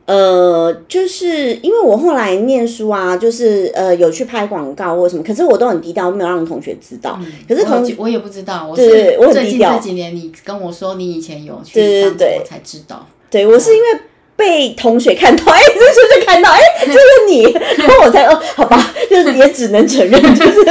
[0.05, 7.17] 呃，就是因为我后来念书啊，就是呃有去拍广告或什么，可是我都很低调，没有让同学知道。
[7.47, 8.85] 可是同我我也不知道，我是
[9.31, 13.07] 最近低调这几年你跟我说你以前有去对对对我才知道。
[13.33, 13.87] 对我是因为
[14.35, 16.51] 被同学看到， 哎、就是看到？
[16.51, 20.63] 哎、就是你，然后我才哦，好吧，就是也只能承认，就是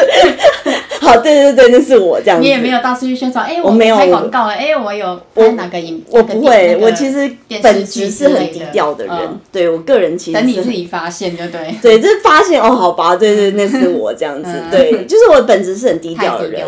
[1.12, 2.42] 好，对对对，那是我这样子。
[2.42, 7.30] 你也没有到处去宣传，哎、我没有拍广告了，哎、我有拍哪个影，我不会，我其实
[7.62, 16.66] 本剧质是很低调的人，嗯对我个人其实等你自己发现，就对，对，就是发现哦，好吧，对对，那是我这样子，嗯对， 就是我本质是很低太调的人，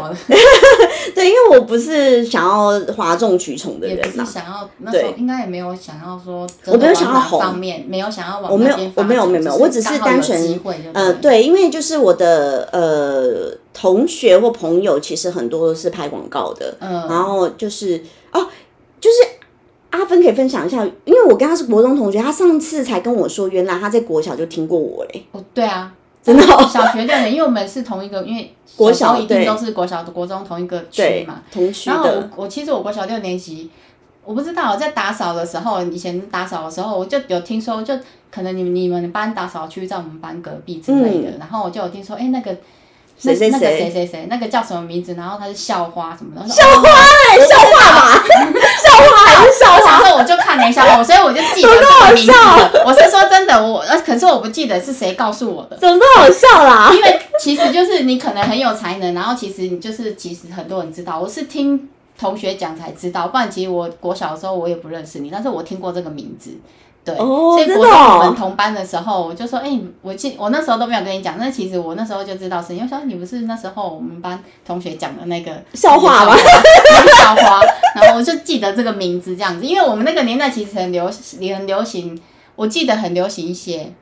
[1.15, 16.93] 对，因为我不是想要哗众取宠的人也不是想要那时候对应该也没有想要说，我没有想要红方面，没有想要往我没有我没有展没有没有我只是单纯嗯呃，对，因为就是我的呃同学或朋友，其实很多都是拍广告的，嗯。
[17.09, 18.01] 然后就是
[18.33, 18.47] 哦，
[19.01, 19.17] 就是
[19.91, 26.45] 阿芬可以分享一下，因为我跟他是国中同学，他上次才跟我说，原来他在国小就听过我嘞，哦，对啊，真的？
[26.45, 33.69] 哦小学六年，因为我们是同一个，因为国小一定都是国小、国中同一个区嘛。，同区然后我，我其实我国小六年级，
[34.25, 37.93] 我不知道我在打扫的时候，以前打扫的时候，我就有听说，就
[38.31, 42.57] 可能你们你们班打扫区在我们班隔壁之类的，然后我就有听说，哎，那个。
[43.17, 45.15] 谁谁那个谁谁谁谁，那个叫什么名字？
[45.15, 46.47] 然后他是校花什么的。
[46.49, 48.25] 校花哎、笑话吧，
[48.85, 50.11] 校花还是校花？
[50.11, 52.85] 我我就看了一下哦，所以我就记得这个名字了。
[52.85, 55.77] 我是说真的，我呃，可是我不记得是谁告诉我的。
[55.79, 56.91] 怎么都好笑啦？
[56.95, 66.51] 因为其实就是你可能很有才能，然后其实你就是其实很多人知道，我是听同学讲才知道，不然其实我国小的时候我也不认识你，但是我听过这个名字。
[67.05, 76.35] 对，哦所以国中我们同班的时候，我就说，哎、我记我那时候都没有跟你讲，那其实我那时候就知道是，因为说你不是那时候我们班同学讲的那个笑话吗？
[76.35, 77.61] 那个校花，
[77.95, 82.19] 然后我就记得这个名字这样子，因为我们那个年代其实很流也很流行，
[82.57, 83.93] 我记得很流行一些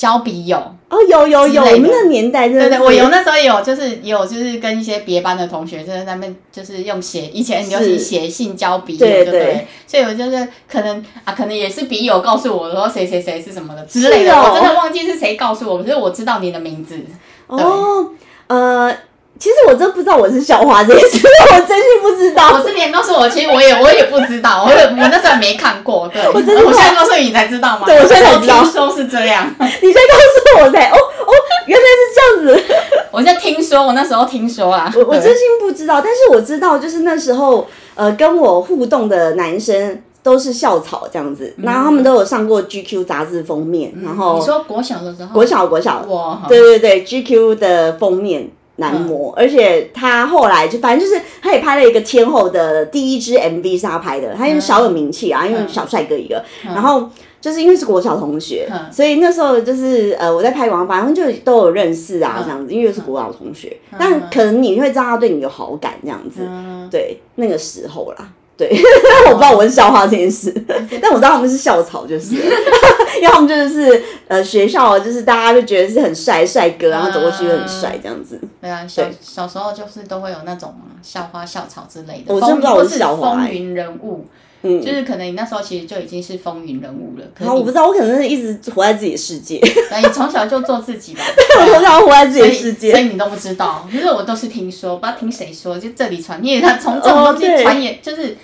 [0.00, 0.56] 交笔友，
[0.88, 7.98] 哦，有有有，我们那年代真的是对对，我有那时候也有，就是也有就是跟一些别班的同学，就是他们就是用写，以前很流行是。
[7.98, 9.40] 写信交笔友，对对不对？
[9.40, 9.66] 对？
[9.86, 14.48] 所以我就是可能啊，可能也是笔友告诉我说谁谁谁是什么的之类的，哦。
[14.48, 16.98] 我真的忘记是谁告诉我，可是我知道你的名字。
[17.46, 18.08] 哦，
[18.46, 18.96] 呃，
[19.40, 22.52] 其实我真不知道我是校花这件事，我真是不知道。
[22.52, 22.66] 我道。
[22.66, 27.86] 是连告诉我，其实我也我也不知道，我也 我那时候没看过，对，我真的我现在告诉你才知道吗？
[27.86, 28.62] 对我现在才知道。
[28.62, 31.32] 听说是这样，你在告诉我才哦哦，
[31.66, 32.74] 原来是这样子。
[33.10, 48.50] 我在听说，我那时候听说啊，我我真心不知道，但是我知道，就是那时候呃跟我互动的男生都是校草这样子，然后他们都有上过 GQ 杂志封面，然后你说国小的时候，国小国小，哇，对对对，GQ 的封面
[48.80, 57.08] 男模，而且他后来就反正就是他也拍了一个天后的第一支 MV 是他拍的，他因为小有名气啊，因为小帅哥一个，然后。
[57.40, 66.46] 就是因为是国小同学，所以那时候就是呃我在拍广告，反正就都有认识啊这样子，因为是国小同学，但可能你会知道他对你有好感这样子，
[66.90, 68.28] 对那个时候啦，
[68.60, 68.68] 对，
[69.28, 70.52] 我不知道我是校花这件事，
[71.00, 72.34] 但我知道他们是校草，就是，
[73.16, 78.38] 因为他们就是呃学校就是大家就觉得是很帅帅哥，然后走过去就很帅这样子。
[78.60, 84.26] 对啊，小小时候就是都会有那种校花校草之类的，我真不知道我是校花，风云人物。
[84.62, 87.24] 嗯，就是可能你那时候其实就已经是风云人物了。
[87.38, 89.56] 然后我不知道，我可能是一直活在自己的世界。
[89.64, 91.22] 对，你从小就做自己吧。
[91.58, 93.88] 我从小活在自己的世界，所以你都不知道。
[93.90, 98.36] 就是我都是听说，不知道听谁说，就这里传，因为他从这种东西传也，就是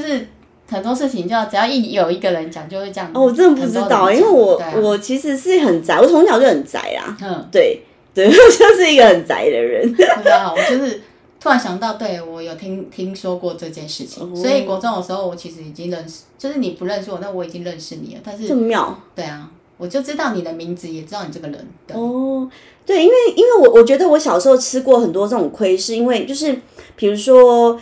[0.00, 0.26] 就是
[0.68, 3.10] 很多事情，就要只要一有一个人讲，就会这样。
[3.14, 7.16] 哦，我真的不知道，因为我我其实是很宅，我从小就很宅啊。
[7.22, 9.94] 嗯，对对， 我就是一个很宅的人。
[9.94, 11.00] 知道，我就是。
[11.40, 18.20] 突然想到，对我有听听说过这件事情，所以国中的时候，我其实已经认识，就是你不认识我，那我已经认识你了。
[18.24, 21.68] 但是这么妙，对啊，我就知道你的名字，也知道你这个人。
[21.92, 22.48] 哦，
[22.86, 26.58] 对，因为因为我我觉得我小时候吃过很多这种亏，是因为就是
[26.96, 27.78] 比如说，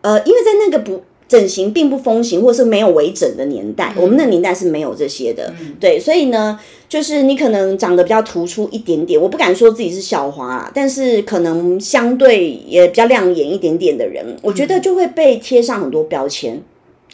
[0.00, 1.04] 呃，因为在那个不。
[1.34, 5.52] 整形并不风行，或是没有微整的年代，我们那年代是没有这些的。
[5.80, 6.56] 对，所以呢，
[6.88, 16.62] 就是你可能长得比较突出一点点，我不敢说自己是校花，但是可能相对也比较亮眼一点点的人，我觉得就会被贴上很多标签。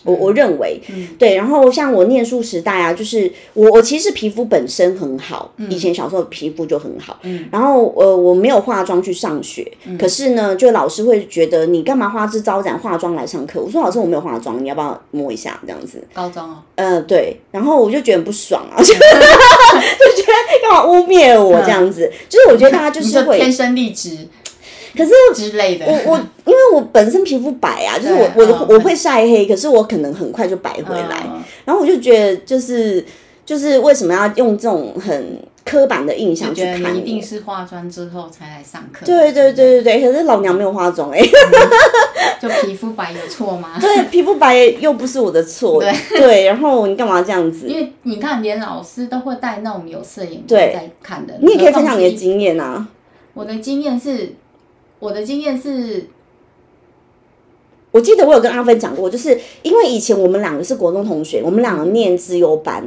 [0.04, 0.80] 我我认为，
[1.18, 7.18] 对，然后像我念书时代啊，就是我我其实皮肤本身很好，以前小时候皮肤就很好，
[7.50, 13.60] 然后呃我没有化妆去上学，可是呢，就老师会觉得你干嘛花枝招展化妆来上课？
[13.60, 16.02] 我说老师我没有化妆，你要不要摸一下这样子？
[16.14, 22.10] 高中哦，呃对，然后我就觉得很不爽啊， 就觉得干嘛污蔑我这样子？
[22.28, 24.28] 就是我觉得大家就是会天生丽质。
[24.96, 31.26] 可是之类的，我我因为我本身皮肤白啊，就是我我我会晒黑，可是我可能很快就白回来，
[31.64, 33.04] 然后我就觉得就是
[33.46, 36.96] 就是为什么要用这种很刻板的印象去看？
[36.96, 39.06] 一定是化妆之后才来上课。
[39.06, 41.20] 对对对对对，可是老娘没有化妆哎，
[42.40, 43.76] 就皮肤白有错吗？
[43.80, 47.68] 对，皮肤白又不是我的错，对对，然后你干嘛这样子？
[47.68, 52.88] 因为你看，连老师都会带那种有色眼镜在看的，你也可以分享你的经验啊。
[53.34, 54.34] 我的经验是。
[55.00, 56.06] 我的经验是，
[57.90, 62.84] 我记得我有跟阿芬讲过，就是因为以前我们两个是国中同学，我们两个念自优班，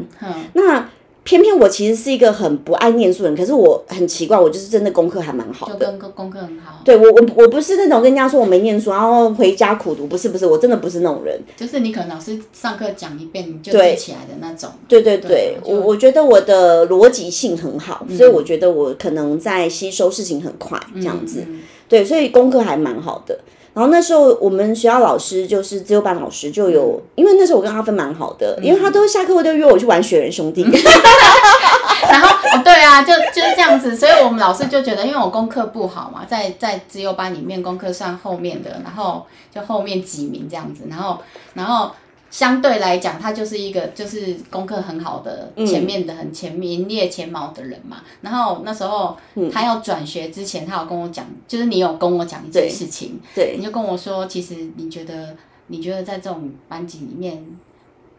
[0.53, 0.89] 那
[1.25, 6.81] 偏偏我其实是一个很不爱念书的人，可是我很奇怪，我就是真的功课还蛮好的，功功课很好。
[6.83, 11.41] 对我我我不是那种跟人家说我没念书，然后回家苦读，不是不是，我真的不是那种人。
[11.55, 14.69] 就是你可能老师上课讲一遍你就记起来的那种。
[14.87, 21.45] 对对对，我我觉得我的逻辑性很好，所以我觉得我可能在吸收事情很快这样子。
[21.93, 23.37] 对，所以功课还蛮好的。
[23.71, 30.63] 然后那时候我们学校老师就是自由班老师，就有因为那时候我跟阿芬蛮好的，因为他都下课后都约我去玩雪人兄弟。
[32.09, 41.19] 然后对啊，就就是这样子，所以我们老师就觉得，因为我功课不好嘛，在在自由班里面功课算后面的，然后就后面几名这样子，然后
[41.53, 41.91] 然后。
[42.33, 47.97] 相对来讲，他就是一个就是功课很好的，前面的很前名列前茅的人嘛。
[48.21, 49.15] 然后那时候
[49.51, 55.35] 他要转学之前，他有跟我讲，就是你有跟我讲一件事情，对，你就跟我说，其实你觉得
[55.67, 57.45] 你觉得在这种班级里面，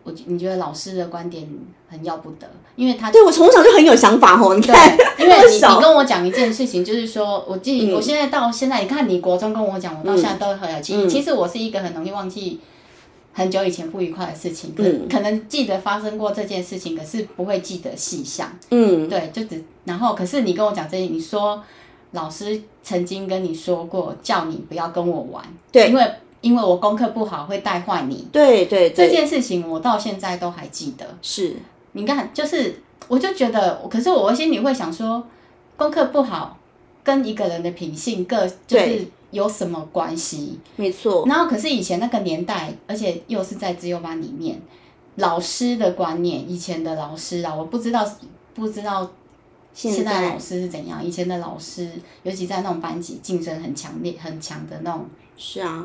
[0.05, 1.49] 我你觉得老师的观点
[1.89, 4.55] 很要不得，因为他对我从小就很有想法哦。
[4.55, 11.09] 你看， 因为你你跟我讲一件事情，就是说我记我现在到现在，你看你国中跟我讲，我到现在都很有记忆。
[11.09, 12.61] 其实我是一个很容易忘记。
[13.37, 18.49] 很久以前不愉快的事情，可可能记得发生过这件事情，可是不会记得细项。
[18.71, 21.61] 嗯，对，就只然后，可是你跟我讲这些，你说
[22.13, 28.29] 老师曾经跟你说过，叫你不要跟我玩，对，因为因为我功课不好会带坏你。
[28.31, 31.05] 对对，这件事情我到现在都还记得。
[31.21, 31.57] 是，
[31.91, 35.27] 你看，就是我就觉得，可是我心里会想说，
[35.77, 36.57] 功课不好
[37.03, 39.09] 跟一个人的品性各就是。
[39.35, 40.59] 有什么关系？
[40.77, 41.25] 没错。
[41.27, 44.59] 然后可是以前那个年代，而且又是在自由班里面，
[45.17, 48.09] 老师的观念，以前的老师啊，我不知道
[48.55, 49.11] 不知道
[49.75, 51.05] 现在老师是怎样。
[51.05, 51.91] 以前的老师，
[52.23, 55.05] 尤其在那种班级竞争很强烈、很强的那种，
[55.37, 55.85] 是啊，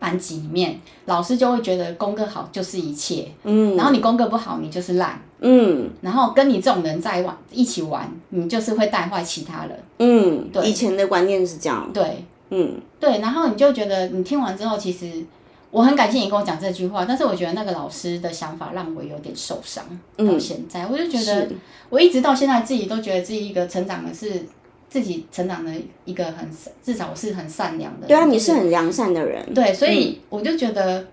[0.00, 9.78] 班级里面，老师就会觉得功课好就是一切，嗯，然后你功课不好，你就是烂，嗯然后跟你这种人在玩一起玩，你就是会带坏其他人。
[9.98, 15.24] 嗯，对以前的观念是这样，对嗯对，然后你就觉得你听完之后，其实
[15.70, 19.84] 我很感谢你跟我讲这句话，但是我觉得那个老师的想法让我有点受伤。
[20.16, 21.48] 到现在，我就觉得是
[21.88, 24.44] 我一直到现在自己都觉得自己一个成长的是
[24.88, 25.72] 自己成长的
[26.04, 26.50] 一个很
[26.82, 28.08] 至少我是很善良的人。
[28.08, 31.06] 对啊，你就是很良善的人，对，所以我就觉得，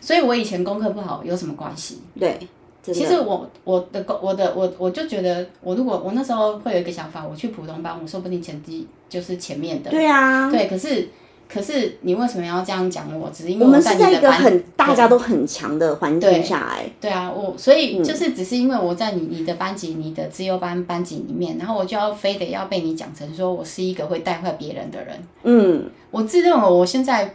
[0.00, 2.02] 所以我以前功课不好有什么关系？
[2.20, 2.38] 对，
[2.82, 9.90] 其实我我的功我的我我就觉得，我如果我那时候会有一个想法，我去普通班，我说不定成绩就是前面的。
[9.90, 11.08] 对啊，对，可是
[11.48, 13.30] 可是你为什么要这样讲我？
[13.30, 25.16] 只是因为我们在是在一个很大家都很强的环境对下来，对啊，我所嗯以就是只是因为我在你你的班级、你的自由班班级里面，然后我就要非得要被你讲成说我是一个会带坏别人的人。
[25.44, 27.32] 嗯，我自认为我现在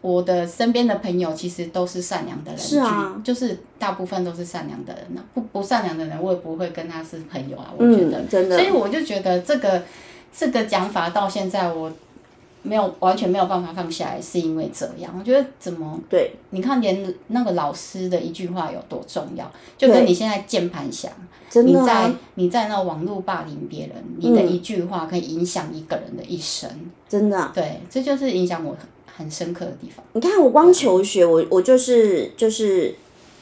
[0.00, 7.72] 我的身边的朋友其实都是善良的人，是啊就就是大部分都是善良的人那不不善良的人，我也不会跟他是朋友啊。
[7.76, 9.82] 我觉得，嗯，真的所，以我就觉得这个
[10.32, 11.90] 这个讲法到现在我
[12.62, 15.12] 没有完全没有办法放下来，是因为这样。
[15.18, 21.08] 我觉得怎么对，你看，连那个老师的一句话有多重要，就跟你现在键盘侠，
[21.64, 26.70] 你在啊，你在那网络霸凌别人，你的一句话可以影响一个人的一生。
[27.08, 27.50] 真的啊。
[27.54, 28.76] 对，这就是影响我
[29.18, 30.04] 很很深刻的地方。
[30.12, 32.94] 你看我光求学，我我就是就是，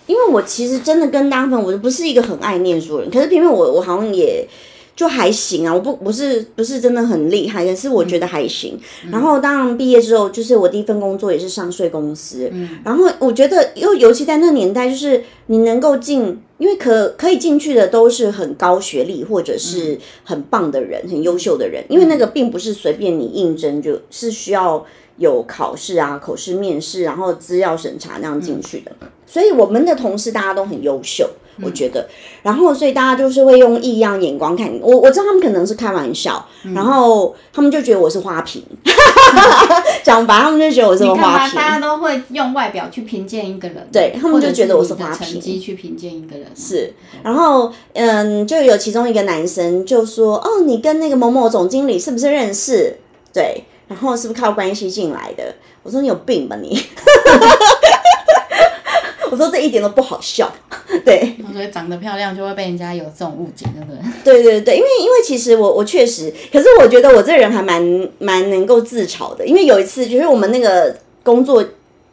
[0.07, 4.49] 因为我其实真的跟大部分我不是一个很爱念书的人，可是偏偏我我好像也
[4.97, 8.79] 就还行啊，我不不是不是真的很厉害，但是我觉得还行。
[9.11, 16.41] 然后当然毕业之后，就是我第一份工作也是上税公司，嗯然后我觉得又尤其在那年代，就是你能够进。
[16.59, 24.83] 因为可可以进去的都是很高学历或者是很棒的人、很优秀的人，因为那个并不是随便你应征，就是需要
[25.17, 28.93] 有考试啊、口试、面试，然后资料审查那样进去的。
[29.27, 31.29] 所以我们的同事大家都很优秀，
[31.61, 32.09] 我觉得。
[32.43, 34.79] 然后所以大家就是会用异样眼光看你。
[34.81, 38.63] 我我知道他们可能是开玩笑，然后他们就觉得我是花瓶，
[40.05, 41.57] 讲白他们就觉得我是花瓶。
[41.57, 46.47] 大家都会用外表去评鉴一个人，对他们就觉得我是花或者你的成瓶绩去评鉴一个人。
[46.55, 46.95] 是，
[47.25, 52.97] 然后嗯，就有其中一个男生就说：“哦，你跟那个某某总经理是不是认识？
[53.33, 56.79] 对，然后是不是靠关系进来的？”我说：“你有病吧你！”
[59.31, 60.51] 我说这一点都不好笑，
[61.05, 64.01] 对所以长得漂亮就会被人家有这种误解，对不对？
[64.25, 71.65] 对对对，因为因为其实我我确实，可是我觉得我这人还蛮蛮能够自嘲的，因为有一次就是我们那个工作。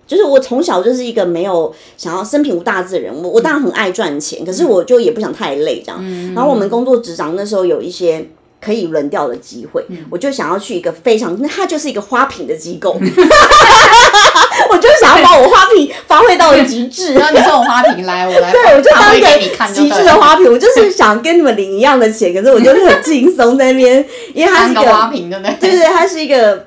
[0.05, 6.34] 就是我从小就是一个没有想要生平无大志的人，我我当然很爱赚钱，可是我就也不想太累这样。
[6.36, 8.28] 然后我们工作职掌那时候有一些
[8.64, 12.91] 可以轮调的机会，我就想要去一个非常，那它就是一个花瓶的机构，
[14.70, 17.14] 我就想要把我花瓶发挥到极致。
[17.16, 19.28] 然后你送我花瓶来，我来，对，我就当一个
[19.74, 25.55] 极致的花瓶，我就是想跟你们领一样的钱，可是我就是很轻松在那边， 因为它是一个，个花瓶，对不对？
[25.59, 26.66] 对对对，它是一个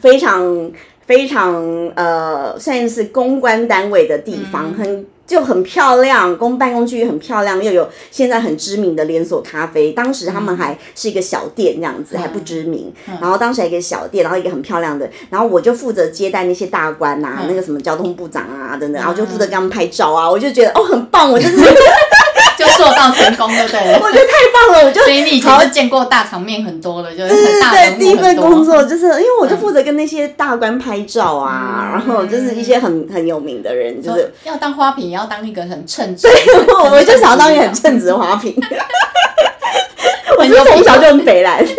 [0.00, 0.70] 非常
[1.06, 5.06] 非常呃，算是公关单位的地方，很。
[5.28, 9.92] 就很漂亮，公办公区域很漂亮，又有现在很知名的连锁咖啡。
[9.92, 12.90] 当时他们还是一个小店这样子，还不知名。
[13.20, 20.28] 然后当时还有一个小店，然后一个很漂亮的，然后我就负责接待那些大官呐、那个什么交通部长啊等等，然后就负责给他们拍照啊。
[20.28, 21.56] 我就觉得哦，很棒，我就是
[22.58, 23.80] 就塑造成功，对不对？
[23.92, 24.00] 了？
[24.02, 36.26] 我觉得太棒了，我就所以你以前是见过大场面很多的，就是很大对第一份工作就是因为我就负责跟那些大官拍照啊，然后就是一些很很有名的人，就是要当花瓶，也要当一个很称职。
[36.68, 38.54] 我 我就想要当一个很称职的花瓶，
[40.36, 41.78] 我就从小就很北蓝， 就是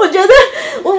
[0.00, 0.28] 我觉得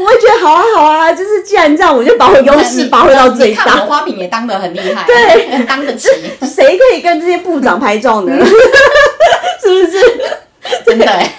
[0.01, 3.85] 我我会觉得好啊好啊，就是既然这样，我就把我优势发挥到最大我。
[3.87, 6.09] 花瓶也当得很厉害，对，当得起，
[6.45, 8.33] 谁可以跟这些部长拍照呢？
[9.63, 9.99] 是不是？
[10.85, 11.31] 真的欸。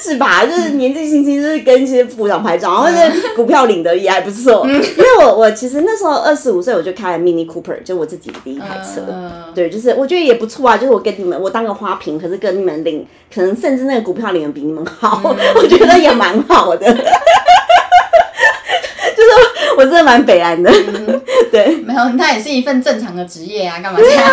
[0.00, 0.44] 是吧？
[0.44, 4.66] 就是年纪轻轻，就是跟一些部长拍照，然后是股票领的也还不错。
[4.66, 9.02] 因为我我其实那时候二十五岁，我就开了 Mini Cooper，就我自己的第一台车。
[9.08, 10.76] 嗯对，就是我觉得也不错啊。
[10.76, 15.20] 就是我跟你们，我当个花瓶，可是跟你们领，可能甚至那个股票领的比你们好，
[15.56, 16.86] 我觉得也蛮好的。
[19.84, 20.70] 就是我真的蛮北蓝的，
[21.50, 21.76] 对。
[21.76, 24.30] 没有，它也是一份正常的职业啊，干嘛这样？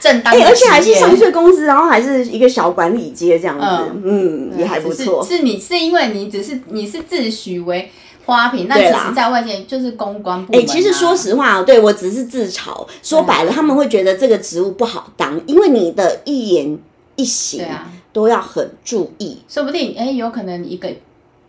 [0.00, 5.24] 正当而且还是上市公司，然后还是一个小管理阶这样子，嗯，也还不错。
[5.24, 7.90] 是是你是因为你只是你是自诩为
[8.24, 10.72] 花瓶，那其对啦实在外界就是公关部哎、门啊。
[10.72, 12.86] 其实说实话，对我只是自嘲。
[13.02, 16.78] 说白了，他们会觉得这个职务不好当，因为你的一言
[17.16, 19.38] 一行对啊，都要很注意。
[19.48, 20.88] 说不定哎，有可能一个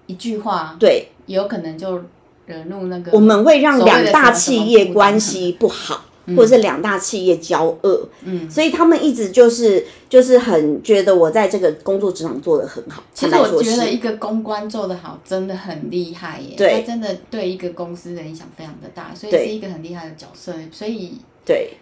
[0.05, 2.01] 一句话，对，有可能就
[2.47, 6.05] 惹怒那个我们会让两大企业关系不好。
[6.35, 13.01] 或者是两大企业交恶，嗯，所以他们一直就是就是很觉得我在这个工作职场做的很好。
[13.13, 21.13] 其实我觉得一个公关做的好真的很厉害耶，对，真的对一个公司的影响非常的大，所以是一个很厉害的角色，所以
[21.45, 21.77] 对。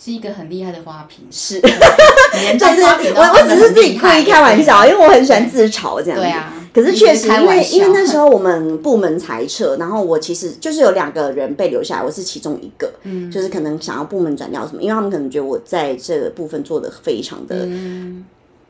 [0.00, 2.82] 是一个很厉害的花瓶，是，就是
[3.16, 6.20] 我我只是自己故意开玩笑，因为我很喜欢自嘲这样。
[6.20, 6.54] 对啊。
[6.72, 17.68] 可是确实，因为因为那时候我们部门裁撤，然后我其实就是有两个人被留下来，我是其中一个，嗯，就是可能想要部门转掉什么，因为他们可能觉得我在这个部分做的非常的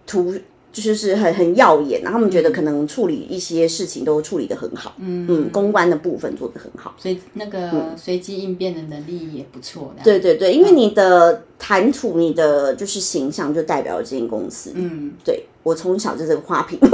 [0.07, 0.35] 突。
[0.71, 5.27] 就是是很很耀眼，然后他们觉得可能处理一些事情都处理的很好，嗯。
[5.29, 9.93] 嗯，公关的部分做的很好，所以那个随机应变的能力也不错。
[10.05, 14.71] 对对对，因为你的谈吐，你的就是形象，就代表了这间公司。
[14.75, 16.79] 嗯，对我从小就是个花瓶。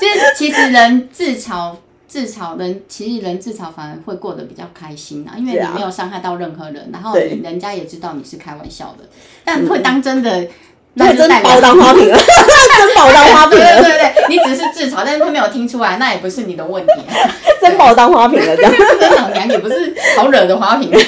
[0.00, 1.76] 就是其实人自嘲。
[2.06, 9.04] 自嘲人其实人自嘲反而会过得比较开心啊，因为你没有伤害到任何人，然后人家也知道你是开玩笑的，
[9.44, 10.46] 但会当真的，
[10.94, 16.92] 那真把我当花瓶了， 真把我当花瓶了，对对对，你只是自嘲，但是他没有听出来，那也不是你的问题，
[17.60, 18.72] 真把我当花瓶了，这样，
[19.16, 21.00] 老娘也不是好惹的花瓶，对，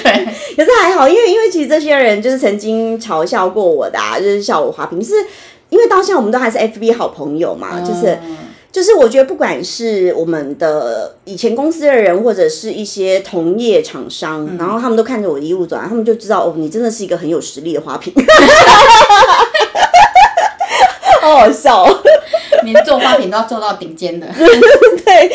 [0.56, 5.14] 可是还好，因为因为其实这些人就是曾经嘲笑过我的，啊，就是笑我花瓶，是
[5.68, 8.18] 因为到现在我们都还是 FB 好朋友嘛，就是。
[8.72, 18.12] 就是我觉得，不管是我们的以前公司的人，或者是一些同业厂商，然后他们都看着我一路走来，他们就知道哦，你真的是一个很有实力的花瓶，
[21.26, 21.84] 好好笑，
[22.62, 25.30] 连做花瓶都要做到顶尖的， 对，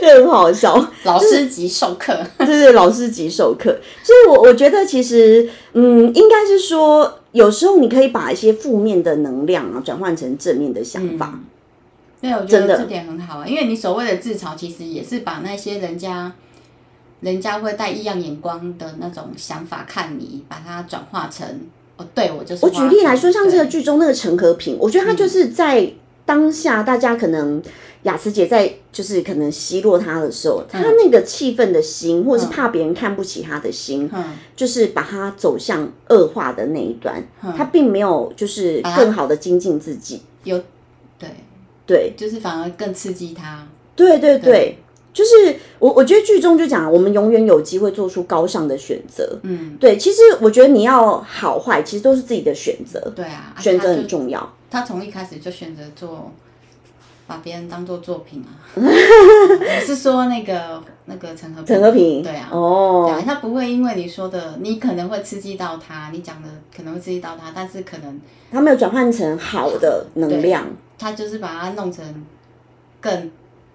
[0.00, 0.74] 就很好笑，
[1.04, 11.38] 老师级授课，对对，老师级授课，所以，我我觉得其实，嗯，应该是说，有时候你可以把一些负面的能量啊，转换成正面的想法。
[12.20, 16.32] 对，我觉得这点很好啊，因为你所谓的自嘲，其实也是把那些人家，
[17.20, 21.44] 人家会带异样眼光的那种想法看你，把它转化成
[21.96, 22.64] 哦，对我就是。
[22.64, 25.92] 我举例来说，像这个剧中那个陈和平，我觉得他就是在
[26.24, 27.62] 当下，大家可能
[28.04, 34.10] 雅慈姐在就是可能奚落他的时候，他那个气愤的心，或是怕别人看不起他的心，
[34.56, 37.22] 就是把他走向恶化的那一端，
[37.56, 40.22] 他并没有就是更好的精进自己。
[40.44, 40.58] 有，
[41.18, 41.28] 对。
[41.84, 43.66] 对，就是反而更刺激他。
[43.96, 44.78] 对对对，
[45.12, 45.30] 就是
[45.78, 49.38] 我我觉得剧中就讲，我们永远有机会做出高尚的选择。
[49.42, 52.98] 嗯，对，其实我觉得你要好坏，其实都是自己的选择。
[53.14, 54.54] 对啊，选择很重要。
[54.70, 56.32] 他从一开始就选择做，
[57.26, 58.50] 把别人当做作品啊。
[59.84, 62.22] 是说那个那个陈和陈和平？
[62.22, 68.18] 对啊，哦，对啊，他不会因为你说的，你可能会刺激到他，你讲的可能会刺激到他，但是可能
[68.50, 70.66] 他没有转换成好的能量。
[70.98, 72.24] 他就是把它弄成
[73.00, 73.30] 更，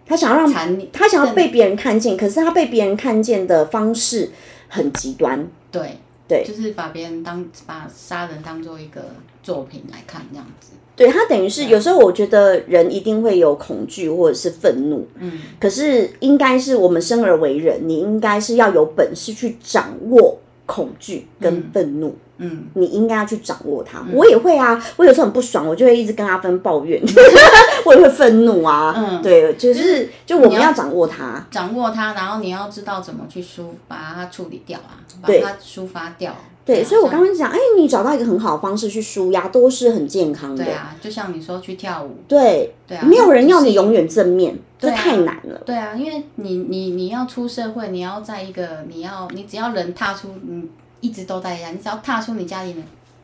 [0.08, 4.32] 他想要让他想要被别人看见，可是他被别人看见的方式
[4.68, 5.48] 很极端。
[5.72, 5.98] 对
[6.28, 9.02] 对，就是把别人当把杀人当做一个
[9.44, 10.72] 作品来看，这样子。
[10.96, 22.16] 对他等于是有时候我觉得人一定会有恐惧或者是愤怒，嗯，可是应该是我们生而为人，你应该是要有本事去掌握恐惧跟愤怒。
[22.40, 24.06] 嗯，你应该要去掌握它。
[24.14, 27.02] 我也会啊，我有时候很不爽，我就会一直跟阿芬抱怨，
[27.84, 28.94] 我也会愤怒啊。
[28.96, 36.36] 嗯，对，就是就我们要掌握它，掌握它，然后你要知道怎么去抒，把它处理掉啊，把它抒发掉。
[36.68, 40.64] 对，所以我刚刚讲，哎，你找到一个很好的方式去舒压，都是很健康的。
[40.64, 42.12] 对啊，就像你说去跳舞。
[42.28, 45.60] 对对啊，没有人要你永远正面，这太难了。
[45.66, 50.70] 对啊，因为你你你要出社会，你要在一个你要你只要人踏出你。
[51.00, 52.74] 一直都在家，你只要踏出你家里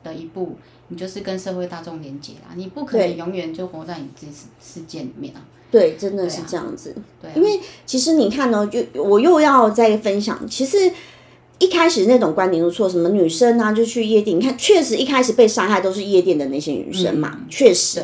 [0.04, 0.56] 的一步，
[0.90, 2.54] 你就是跟社会大众连接啦。
[2.56, 4.32] 你不可能永远就活在你自己
[4.62, 5.42] 世界里面啊。
[5.72, 6.96] 对，真的是这样子。
[7.20, 10.78] 对，因为其实你看呢，就我又要再分享，其实
[11.64, 18.02] 一开始那种观点都错，什么女生啊就去夜店，你看确实一开始被杀害都是夜店的那些女生嘛，确实。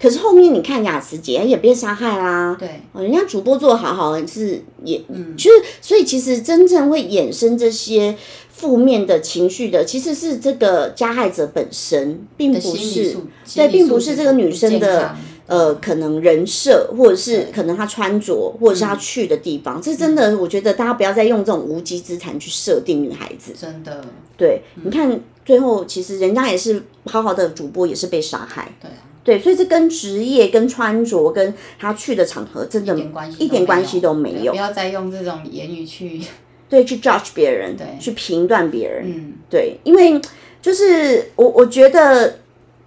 [0.00, 8.16] 可是后面你看雅慈姐也被杀害啦，对，人家主播做的好好的，是也，嗯，就是所以其实真正会衍生这些。
[8.52, 13.16] 负面的情绪的其实是这个加害者本身，并不是
[13.54, 15.16] 对，并不是这个女生的
[15.50, 19.82] 呃可能人设，或者是可能他穿着，或者是他去的地方。
[19.82, 23.52] 这真的，我觉得大家不要再用这种无稽之谈去设定女孩子。
[23.58, 24.00] 真的，
[24.36, 28.72] 对，你看最后其实人家也是好好的主播，也是被杀害。
[28.80, 28.90] 对
[29.24, 32.96] 对，所以这跟职业、跟穿着、跟他去的场合，真的
[33.38, 34.52] 一点关系都没有。
[34.52, 36.20] 不要再用这种言语去。
[36.70, 40.20] 对，去 judge 别人，对，去评断别人，嗯，对，因为
[40.62, 42.38] 就是我，我觉得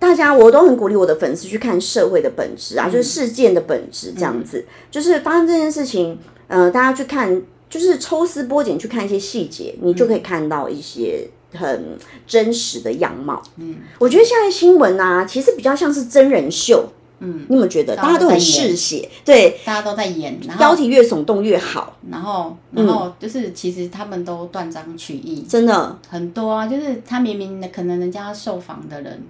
[0.03, 7.41] 大家我都很鼓励我的粉丝去看社会的本质啊，就是事件的本质这样子，就是发生这件事情，呃，大家去看。
[7.69, 11.97] 就是抽丝剥茧去看一些细节，你就可以看到一些很
[12.27, 13.41] 真实的样貌。
[13.57, 16.87] 嗯，我觉得现在新闻啊，其实比较像是真人秀。
[17.17, 19.09] 嗯，你有没有觉得大家都很嗜血？
[19.25, 21.97] 对，大家都在演，然后标题越耸动越好。
[22.11, 26.67] 然后，然后就是其实他们都断章取义，真的很多啊。
[26.67, 29.23] 就是他明明可能人家受访的人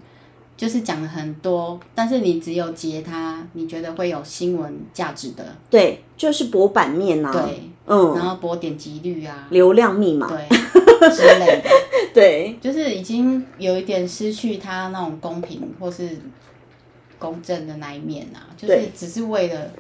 [0.56, 11.70] 就是讲了很多，但是你只有截它，你觉得会有新闻价值的，对，就是博版面啊，对，嗯，然后博点击率啊，流量密码，对 之类的，
[12.14, 16.10] 对，就是已经有一点失去它那种公平或是。
[17.20, 19.72] 公正的那一面啊，就是只是为了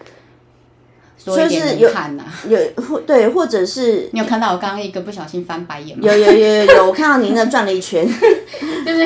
[1.25, 6.03] 多一点人看呐，有或对，或者是你有看到我刚刚一个不小心翻白眼吗？
[6.07, 8.07] 有有有有有，我看到您那转了一圈，
[8.87, 9.05] 就是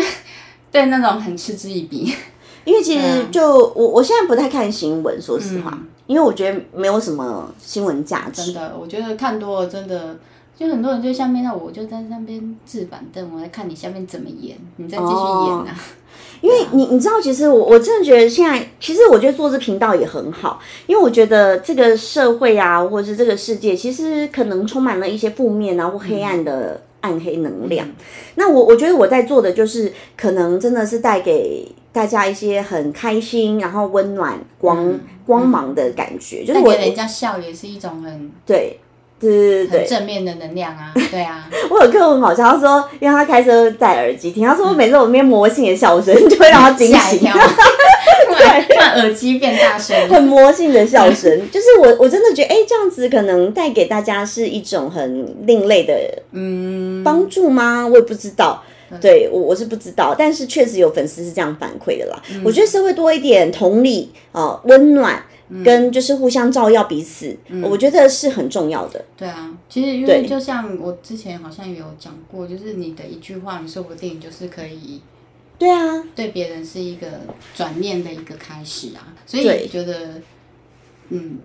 [0.77, 2.13] 对那种很嗤之以鼻。
[2.65, 8.51] 因为其实就我我现在不太看新闻，说实话，因为我觉得没有什么新闻价值。
[8.51, 10.17] 真的，我觉得看多了真的。
[10.59, 15.75] 就很多人就下面，那我就在那边置板凳，我在看你下面怎么演，你再继续演啊。
[16.41, 27.87] 因为你你知道，其实我我真的觉得现在，其实我觉得做这频道也很好，因为我觉得这个社会啊，或者是这个世界，其实可能充满了一些负面啊或黑暗的暗黑能量。
[28.35, 38.77] 那我我觉得我在做的就是，可能真的是带给大家一些很开心，然后温暖光光芒的感觉，就是我给人家笑也是一种很对。
[39.19, 39.85] 对对对。
[39.85, 41.49] 正面的能量啊， 对啊。
[41.69, 47.19] 我有客户好像他说，因为他开车戴耳机听，他说每次我面魔性的笑声就会让他惊喜，
[48.37, 55.93] 对，让耳机变大声，很魔性的笑声，就是我我真的觉得，哎，这样子可能带给大家是一种很另类的
[56.31, 57.03] 嗯。
[57.03, 57.87] 帮助吗？
[57.87, 58.61] 我也不知道，
[59.01, 62.21] 对我我是不知道，但是确实有粉丝是这样反馈的啦。
[62.43, 65.23] 我觉得社会多一点同理啊，温暖。
[65.63, 67.33] 跟就是互相照耀彼此，
[67.63, 69.05] 我觉得是很重要的。
[69.15, 75.01] 对啊，其实因为就像我之前好像有讲过，就是你的一句话，你说不定就是可以，
[75.57, 77.07] 对啊，对别人是一个
[77.55, 79.15] 转念的一个开始啊。
[79.25, 80.21] 所以觉得，
[81.11, 81.39] 嗯。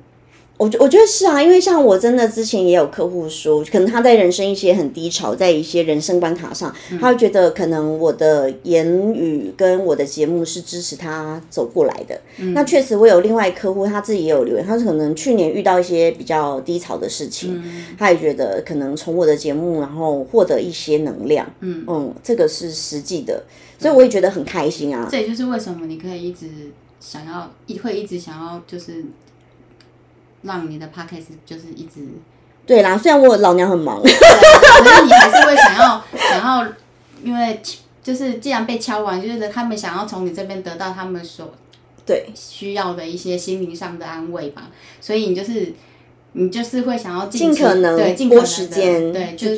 [0.62, 12.20] 我我觉得是啊，因为像我真的之前也有客户说，可能他在人生一些很低潮，在一些人生关卡上，他会觉得可能我的言语跟我的节目是支持他走过来的。
[12.54, 17.60] 那确实，我有另外客户，他自己也有留言，他是可能去年遇到一些比较低潮的事情，
[17.98, 21.44] 他也觉得可能从我的节目然后获得一些能量。
[21.58, 23.42] 嗯嗯，这个是实际的，
[23.80, 25.08] 所以我也觉得很开心啊。
[25.10, 26.46] 这也就是为什么你可以一直
[27.00, 29.04] 想要，一会一直想要就是。
[30.42, 32.06] 让你的 podcast 就是一直
[32.66, 36.72] 对啦，虽然我老娘很忙，可是你还是会想要 想要，
[37.22, 37.60] 因为
[38.02, 41.52] 就是既然被敲完，就是他们想要从你这边得到他们所
[42.06, 44.70] 对需要的一些心灵上的安慰吧，
[45.00, 45.72] 所以你就是。
[46.34, 49.56] 你就是会想要尽可能对尽可时间对，就是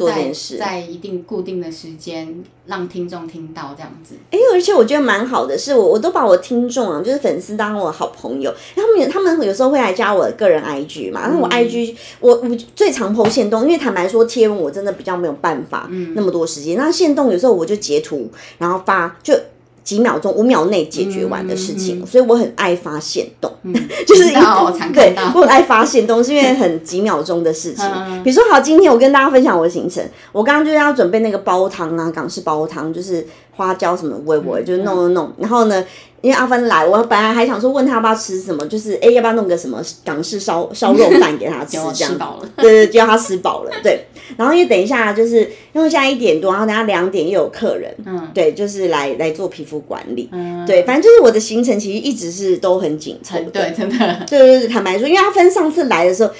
[0.58, 4.16] 在在一定固定的时间让听众听到这样子。
[4.30, 8.52] 哎，而且我觉得蛮好的，是我我都把我听众啊，就是粉丝当我好朋友。
[8.74, 16.76] 他们他们有时候会来加我的个人 IG 嘛，然后我 IG 我我最常剖线动，因为坦白说贴文我真的比较没有办法那么多时间。
[16.76, 19.32] 那线动有时候我就截图然后发就。
[19.84, 23.52] 几秒钟、五秒内解决完的事情，所以我很爱发现动，
[24.06, 24.24] 就是
[24.94, 27.86] 对，我很爱发现动，是因为很几秒钟的事情。
[28.24, 35.32] 比如说，好，今天我跟大家分享我的行程，我刚刚就是要准备那个煲汤啊，港式煲汤，就是花椒什么喂喂，就弄弄弄。
[35.36, 35.84] 然后呢，
[36.24, 44.06] 因为阿芬来，我本来还想说问他要不要吃什么，就是哎要不要弄个什么港式烧烧肉饭给他吃， 这样，对对，叫他吃饱了，对。
[44.38, 45.40] 然后因为等一下就是，
[45.74, 56.32] 因为现在一点多，然后等下两点又有客人，嗯，对，就是来来做皮肤管理，嗯，对，反正就是我的行程其实一直是都很紧凑，对，真的，对对对，坦白说，因为阿芬上次来的时候。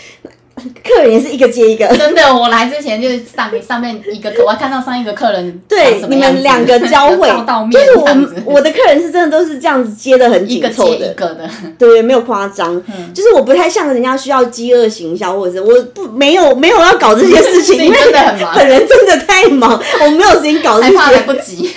[0.56, 2.22] 客人也是一个接一个，真的。
[2.34, 7.28] 我来之前就是上上面一个，我看到上一个客人， 对，你们两个交汇，
[7.70, 12.80] 就是我我的客人是真的都是这样子接的很紧凑的，一个的，对，没有夸张，
[13.12, 21.68] 就是我不太像人家需要饥饿行销，或者是我不没有没有要搞这些事情， 因为真的很忙，本人真的太忙，我没有时间搞这些，来不及，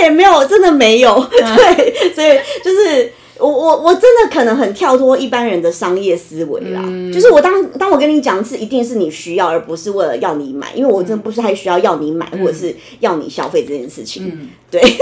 [0.00, 3.12] 对，没有，真的没有，对，所以就是。
[3.38, 6.82] 我我我真的可能很跳脱一般人的商业思维啦，
[7.12, 14.48] 就是我当当我跟你讲是一定是你需要，而不是为了要你买，因为我真的不是太需要要你买或者是要你消费这件事情，
[14.80, 14.82] 对。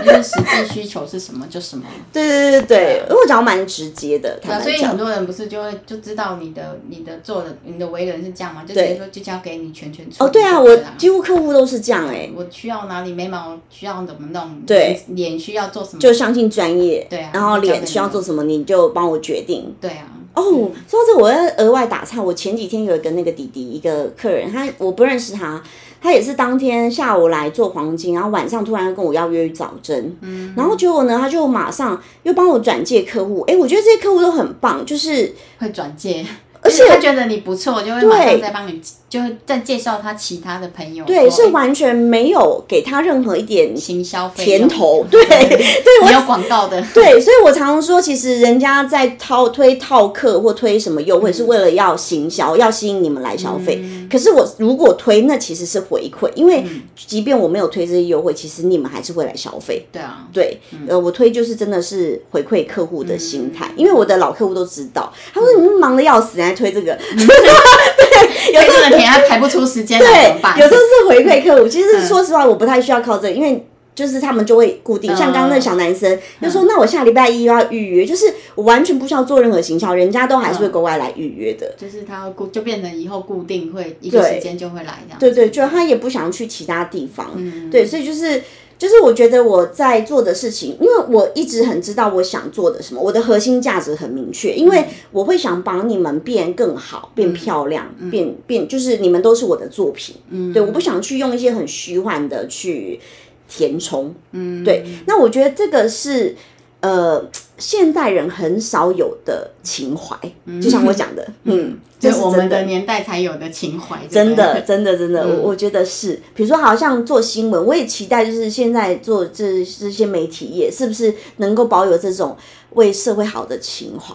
[0.00, 1.84] 因为实际需求是什么就什么。
[2.12, 2.66] 对对对对
[3.08, 4.38] 对，我讲蛮直接的。
[4.40, 10.24] 对，所以很多人不是就会就知道你的你的做的你的为人是这样嘛，就直接说就交给你全权处理。
[10.24, 12.30] 哦，对啊，我几乎客户都是这样哎。
[12.32, 14.60] 我需要哪里眉毛需要怎么弄？
[14.64, 15.98] 对，脸需要做什么？
[15.98, 17.04] 就相信专业。
[17.10, 17.30] 对啊。
[17.34, 19.74] 然后脸需要做什么，你就帮我决定。
[19.80, 20.06] 对啊。
[20.34, 20.42] 哦，
[20.88, 22.22] 说到这，我要额外打岔。
[22.22, 25.60] 我前几天有一个那个弟弟，一个客人，他我不认识他，
[26.00, 33.40] 他也是当天下午来做黄金，然后晚上突然跟我要约早针，嗯，然后结果呢，他就马上又帮我转介客户。
[33.48, 36.24] 哎，我觉得这些客户都很棒，就是会转介。
[36.60, 41.04] 而且他觉得你不错，就会马上再帮你，就再介绍他其他的朋友。
[41.04, 45.04] 对，是完全没有给他任何一点行销甜头。
[45.10, 46.82] 对，对，没有广告的。
[46.94, 53.82] 对，所以我常常说，其实人家在套推套客或推什么优惠，是为了要行销，要吸引你们来消费。
[54.10, 56.64] 可是我如果推，那其实是回馈，因为
[56.96, 59.86] 即便我没有推这些优惠，其实你们还是会来消费。
[59.92, 66.38] 对啊，对，呃，我推就是真的是回馈客户的心态，因为我的老客户都知道，他说你们忙的要死。
[66.38, 71.68] 还推这个， 对，有这个钱还排不出时间对，有时候是回馈客户。
[71.68, 75.14] 其实说实话，我不太需要靠这个，因为就是他们就会固定。
[75.16, 85.18] 像刚刚那小男生就说：“那我下礼拜一要预约，就是我完全不需要做任何行销，人家都还是会国外来预约的。”就是他固就变成以后固定会一个时间就会来这样。
[85.18, 87.32] 对对，就他也不想去其他地方。
[87.36, 88.42] 嗯，对，所以就是。
[88.78, 103.00] 就是我觉得我在做的事情，因为我一直很知道我想做的什么，我的核心价值很明确，因为我会想帮你们变更好、变漂亮、变变，就是你们都是我的作品，嗯，对，我不想去用一些很虚幻的去
[103.48, 106.36] 填充，嗯，对，那我觉得这个是。
[106.80, 110.16] 呃，现代人很少有的情怀，
[110.62, 116.20] 就像我讲的， 嗯，就我们的年代才有的情怀，真的，真的，真的，我我觉得是。
[116.36, 122.36] 比如说，好像做新闻，我也期待，就是现在做这这些媒体业，是不是能够保有这种
[122.74, 124.14] 为社会好的情怀？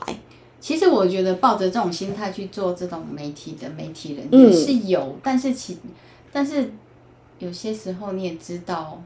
[0.61, 5.78] 其实我觉得，抱着这种心态去做这种媒体的媒体人也是有，但是其
[6.32, 6.72] 但是
[7.39, 9.03] 有些时候你也知道。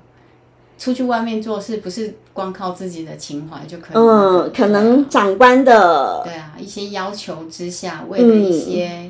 [0.77, 3.97] 出去外面做事不是光靠自己的情怀就可以。
[3.97, 9.09] 嗯，可能长官的对啊，一些要求之下，为了一些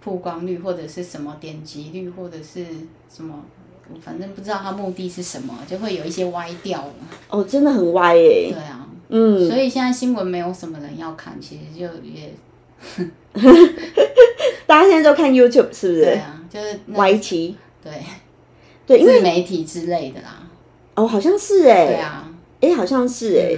[0.00, 2.66] 曝光率或者是什么点击率或者是
[3.08, 3.44] 什么，
[4.02, 6.84] 反正不知道他目的是什么，就会有一些歪掉。
[7.30, 8.52] 哦，真的很歪耶。
[8.52, 12.34] 对啊，嗯，所以现在新闻没有什么人要看，其实就也，
[14.66, 16.04] 大家现在都看 YouTube 是不是？
[16.04, 17.56] 对啊，就是歪题。
[17.82, 17.92] 对。
[18.86, 20.46] 对，因为媒体之类的啦。
[20.94, 21.86] 哦，好像是哎。
[21.86, 22.30] 对啊。
[22.60, 23.54] 哎，好像是哎，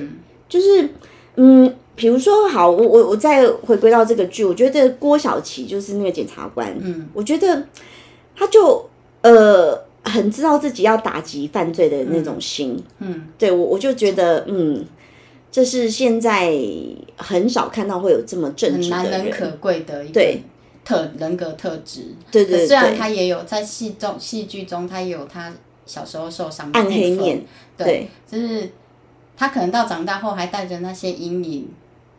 [0.48, 0.88] 就是
[1.36, 7.64] 嗯，比如说，好，我我我再回归到这个剧，我觉得郭晓琪就是那个检察官，嗯，我觉得
[8.34, 8.84] 他就
[9.20, 14.84] 呃很知道自己要打击犯罪的那种心，嗯，对我我就觉得嗯，
[15.52, 16.52] 这是现在
[17.16, 20.42] 很少看到会有这么正直的人，难能可贵的一对。
[20.86, 25.52] 特人格特质，对对对，虽然他也有在戏中戏剧中，他也有他
[25.84, 27.44] 小时候受伤的暗黑面，
[27.76, 28.70] 对，就是
[29.36, 31.68] 他可能到长大后还带着那些阴影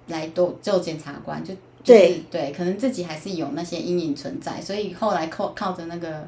[0.07, 6.27] 来做做检察官，就对对，可能自己还是有那些阴影存在，所以后来靠靠着那个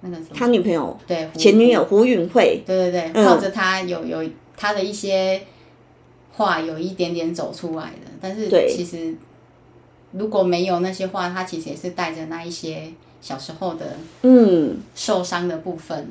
[0.00, 5.40] 那个什么，他女朋友对前女友胡允慧，对对对，靠着他有有他的一些
[6.32, 9.14] 话有一点点走出来的，但是其实。
[10.12, 16.10] 如果没有那些话，他其实也是带着那一些小时候的嗯受伤的部分。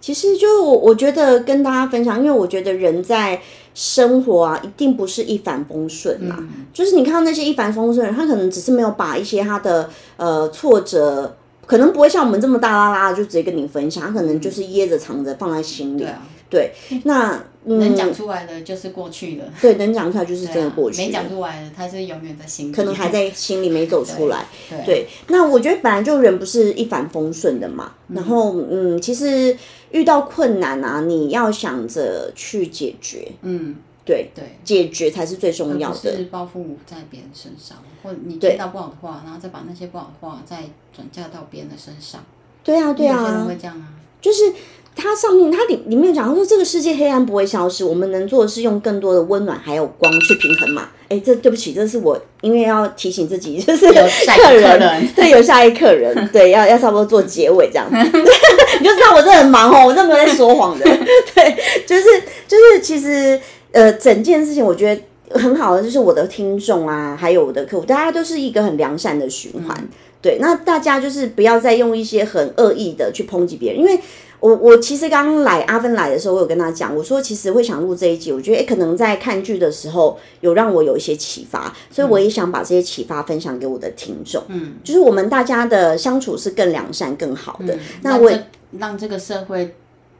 [0.00, 3.40] 其实就我我觉得跟大家分享，因为我觉得人在
[3.74, 6.38] 生活啊，一定不是一帆风顺嘛。
[6.72, 11.34] 就是你看到那些一帆风顺人，他可能只是没有把一些他的呃挫折，
[11.66, 16.06] 可能不会像我们这么大啦啦就直接跟你分享，他可能就是掖着藏着放在心里。
[16.48, 16.72] 对，
[17.02, 17.42] 那
[17.74, 19.44] 能讲出来的就是过去的。
[19.60, 21.02] 对，能讲出来就是真的过去。
[21.02, 22.72] 没讲出来的，他是永远在心里。
[22.72, 24.46] 可能还在心里没走出来。
[24.86, 27.92] 对，那我觉得本来就人不是一帆风顺的嘛。
[28.08, 29.56] 然后，嗯，其实
[29.90, 33.32] 遇到困难啊，你要想着去解决。
[33.42, 36.16] 嗯，对对，解决才是最重要的。
[36.16, 40.58] 是报复在别人身上，或你听到不好的话，然后再把那些不好的话再
[40.94, 42.24] 转嫁到别人的身上。
[42.62, 43.88] 对啊，对啊，有些人会这样啊，
[44.20, 44.52] 就是。
[44.96, 50.88] 它上面，它里里面讲，他说这个世界黑暗不会消失，我们能做的是用更多的温暖还有光去平衡嘛。
[51.08, 60.84] 哎，这对不起，这是我因为要提醒自己，就是客人， 对，有下一客人， 对，要要差不多做结尾这样，你就知道我真的很忙哦，我真的没有在说谎的，
[61.34, 62.04] 对，就是
[62.48, 63.38] 就是，其实
[63.72, 69.88] 呃，整件事情我觉得很好的，就是我的听众啊，还有我的客户，大家都是一个很良善的循环，
[70.20, 74.00] 对，那大家就是不要再用一些很恶意的去抨击别人，因为。
[74.40, 84.42] 我我其实刚来阿芬来的时候，我有跟他讲，我说其实会想录这一集，我觉得可能在看剧的时候有让我有一些启发，所以我也想把这些启发分享给我的听众。
[84.48, 87.78] 嗯，就是我们大家的相处是更良善、更好的。
[88.02, 88.30] 那我
[88.78, 89.74] 让这个社会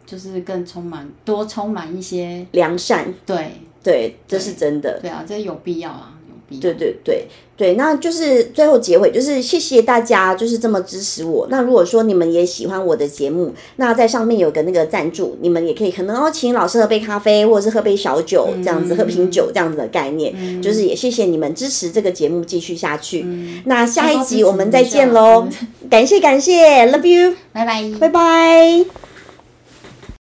[0.06, 3.12] 就是更充满多充满一些良善。
[3.26, 4.98] 对对，这是真的。
[5.00, 6.15] 对啊，这有必要啊，
[6.48, 7.26] 对对对
[7.56, 11.46] 对，那就是最后结尾，就是谢谢大家，就是这么支持我。
[11.50, 23.26] 那如果说你们也喜欢我的节目，那在上面有个那个赞助，你们也可以可能哦，请老师喝杯咖啡，或者是喝杯小酒这样子，喝瓶酒这样子的概念，就是也谢谢你们支持这个节目继续下去。
[23.64, 25.48] 那下一集我们再见喽，
[25.88, 29.15] 感谢感谢，Love you，拜拜，拜拜。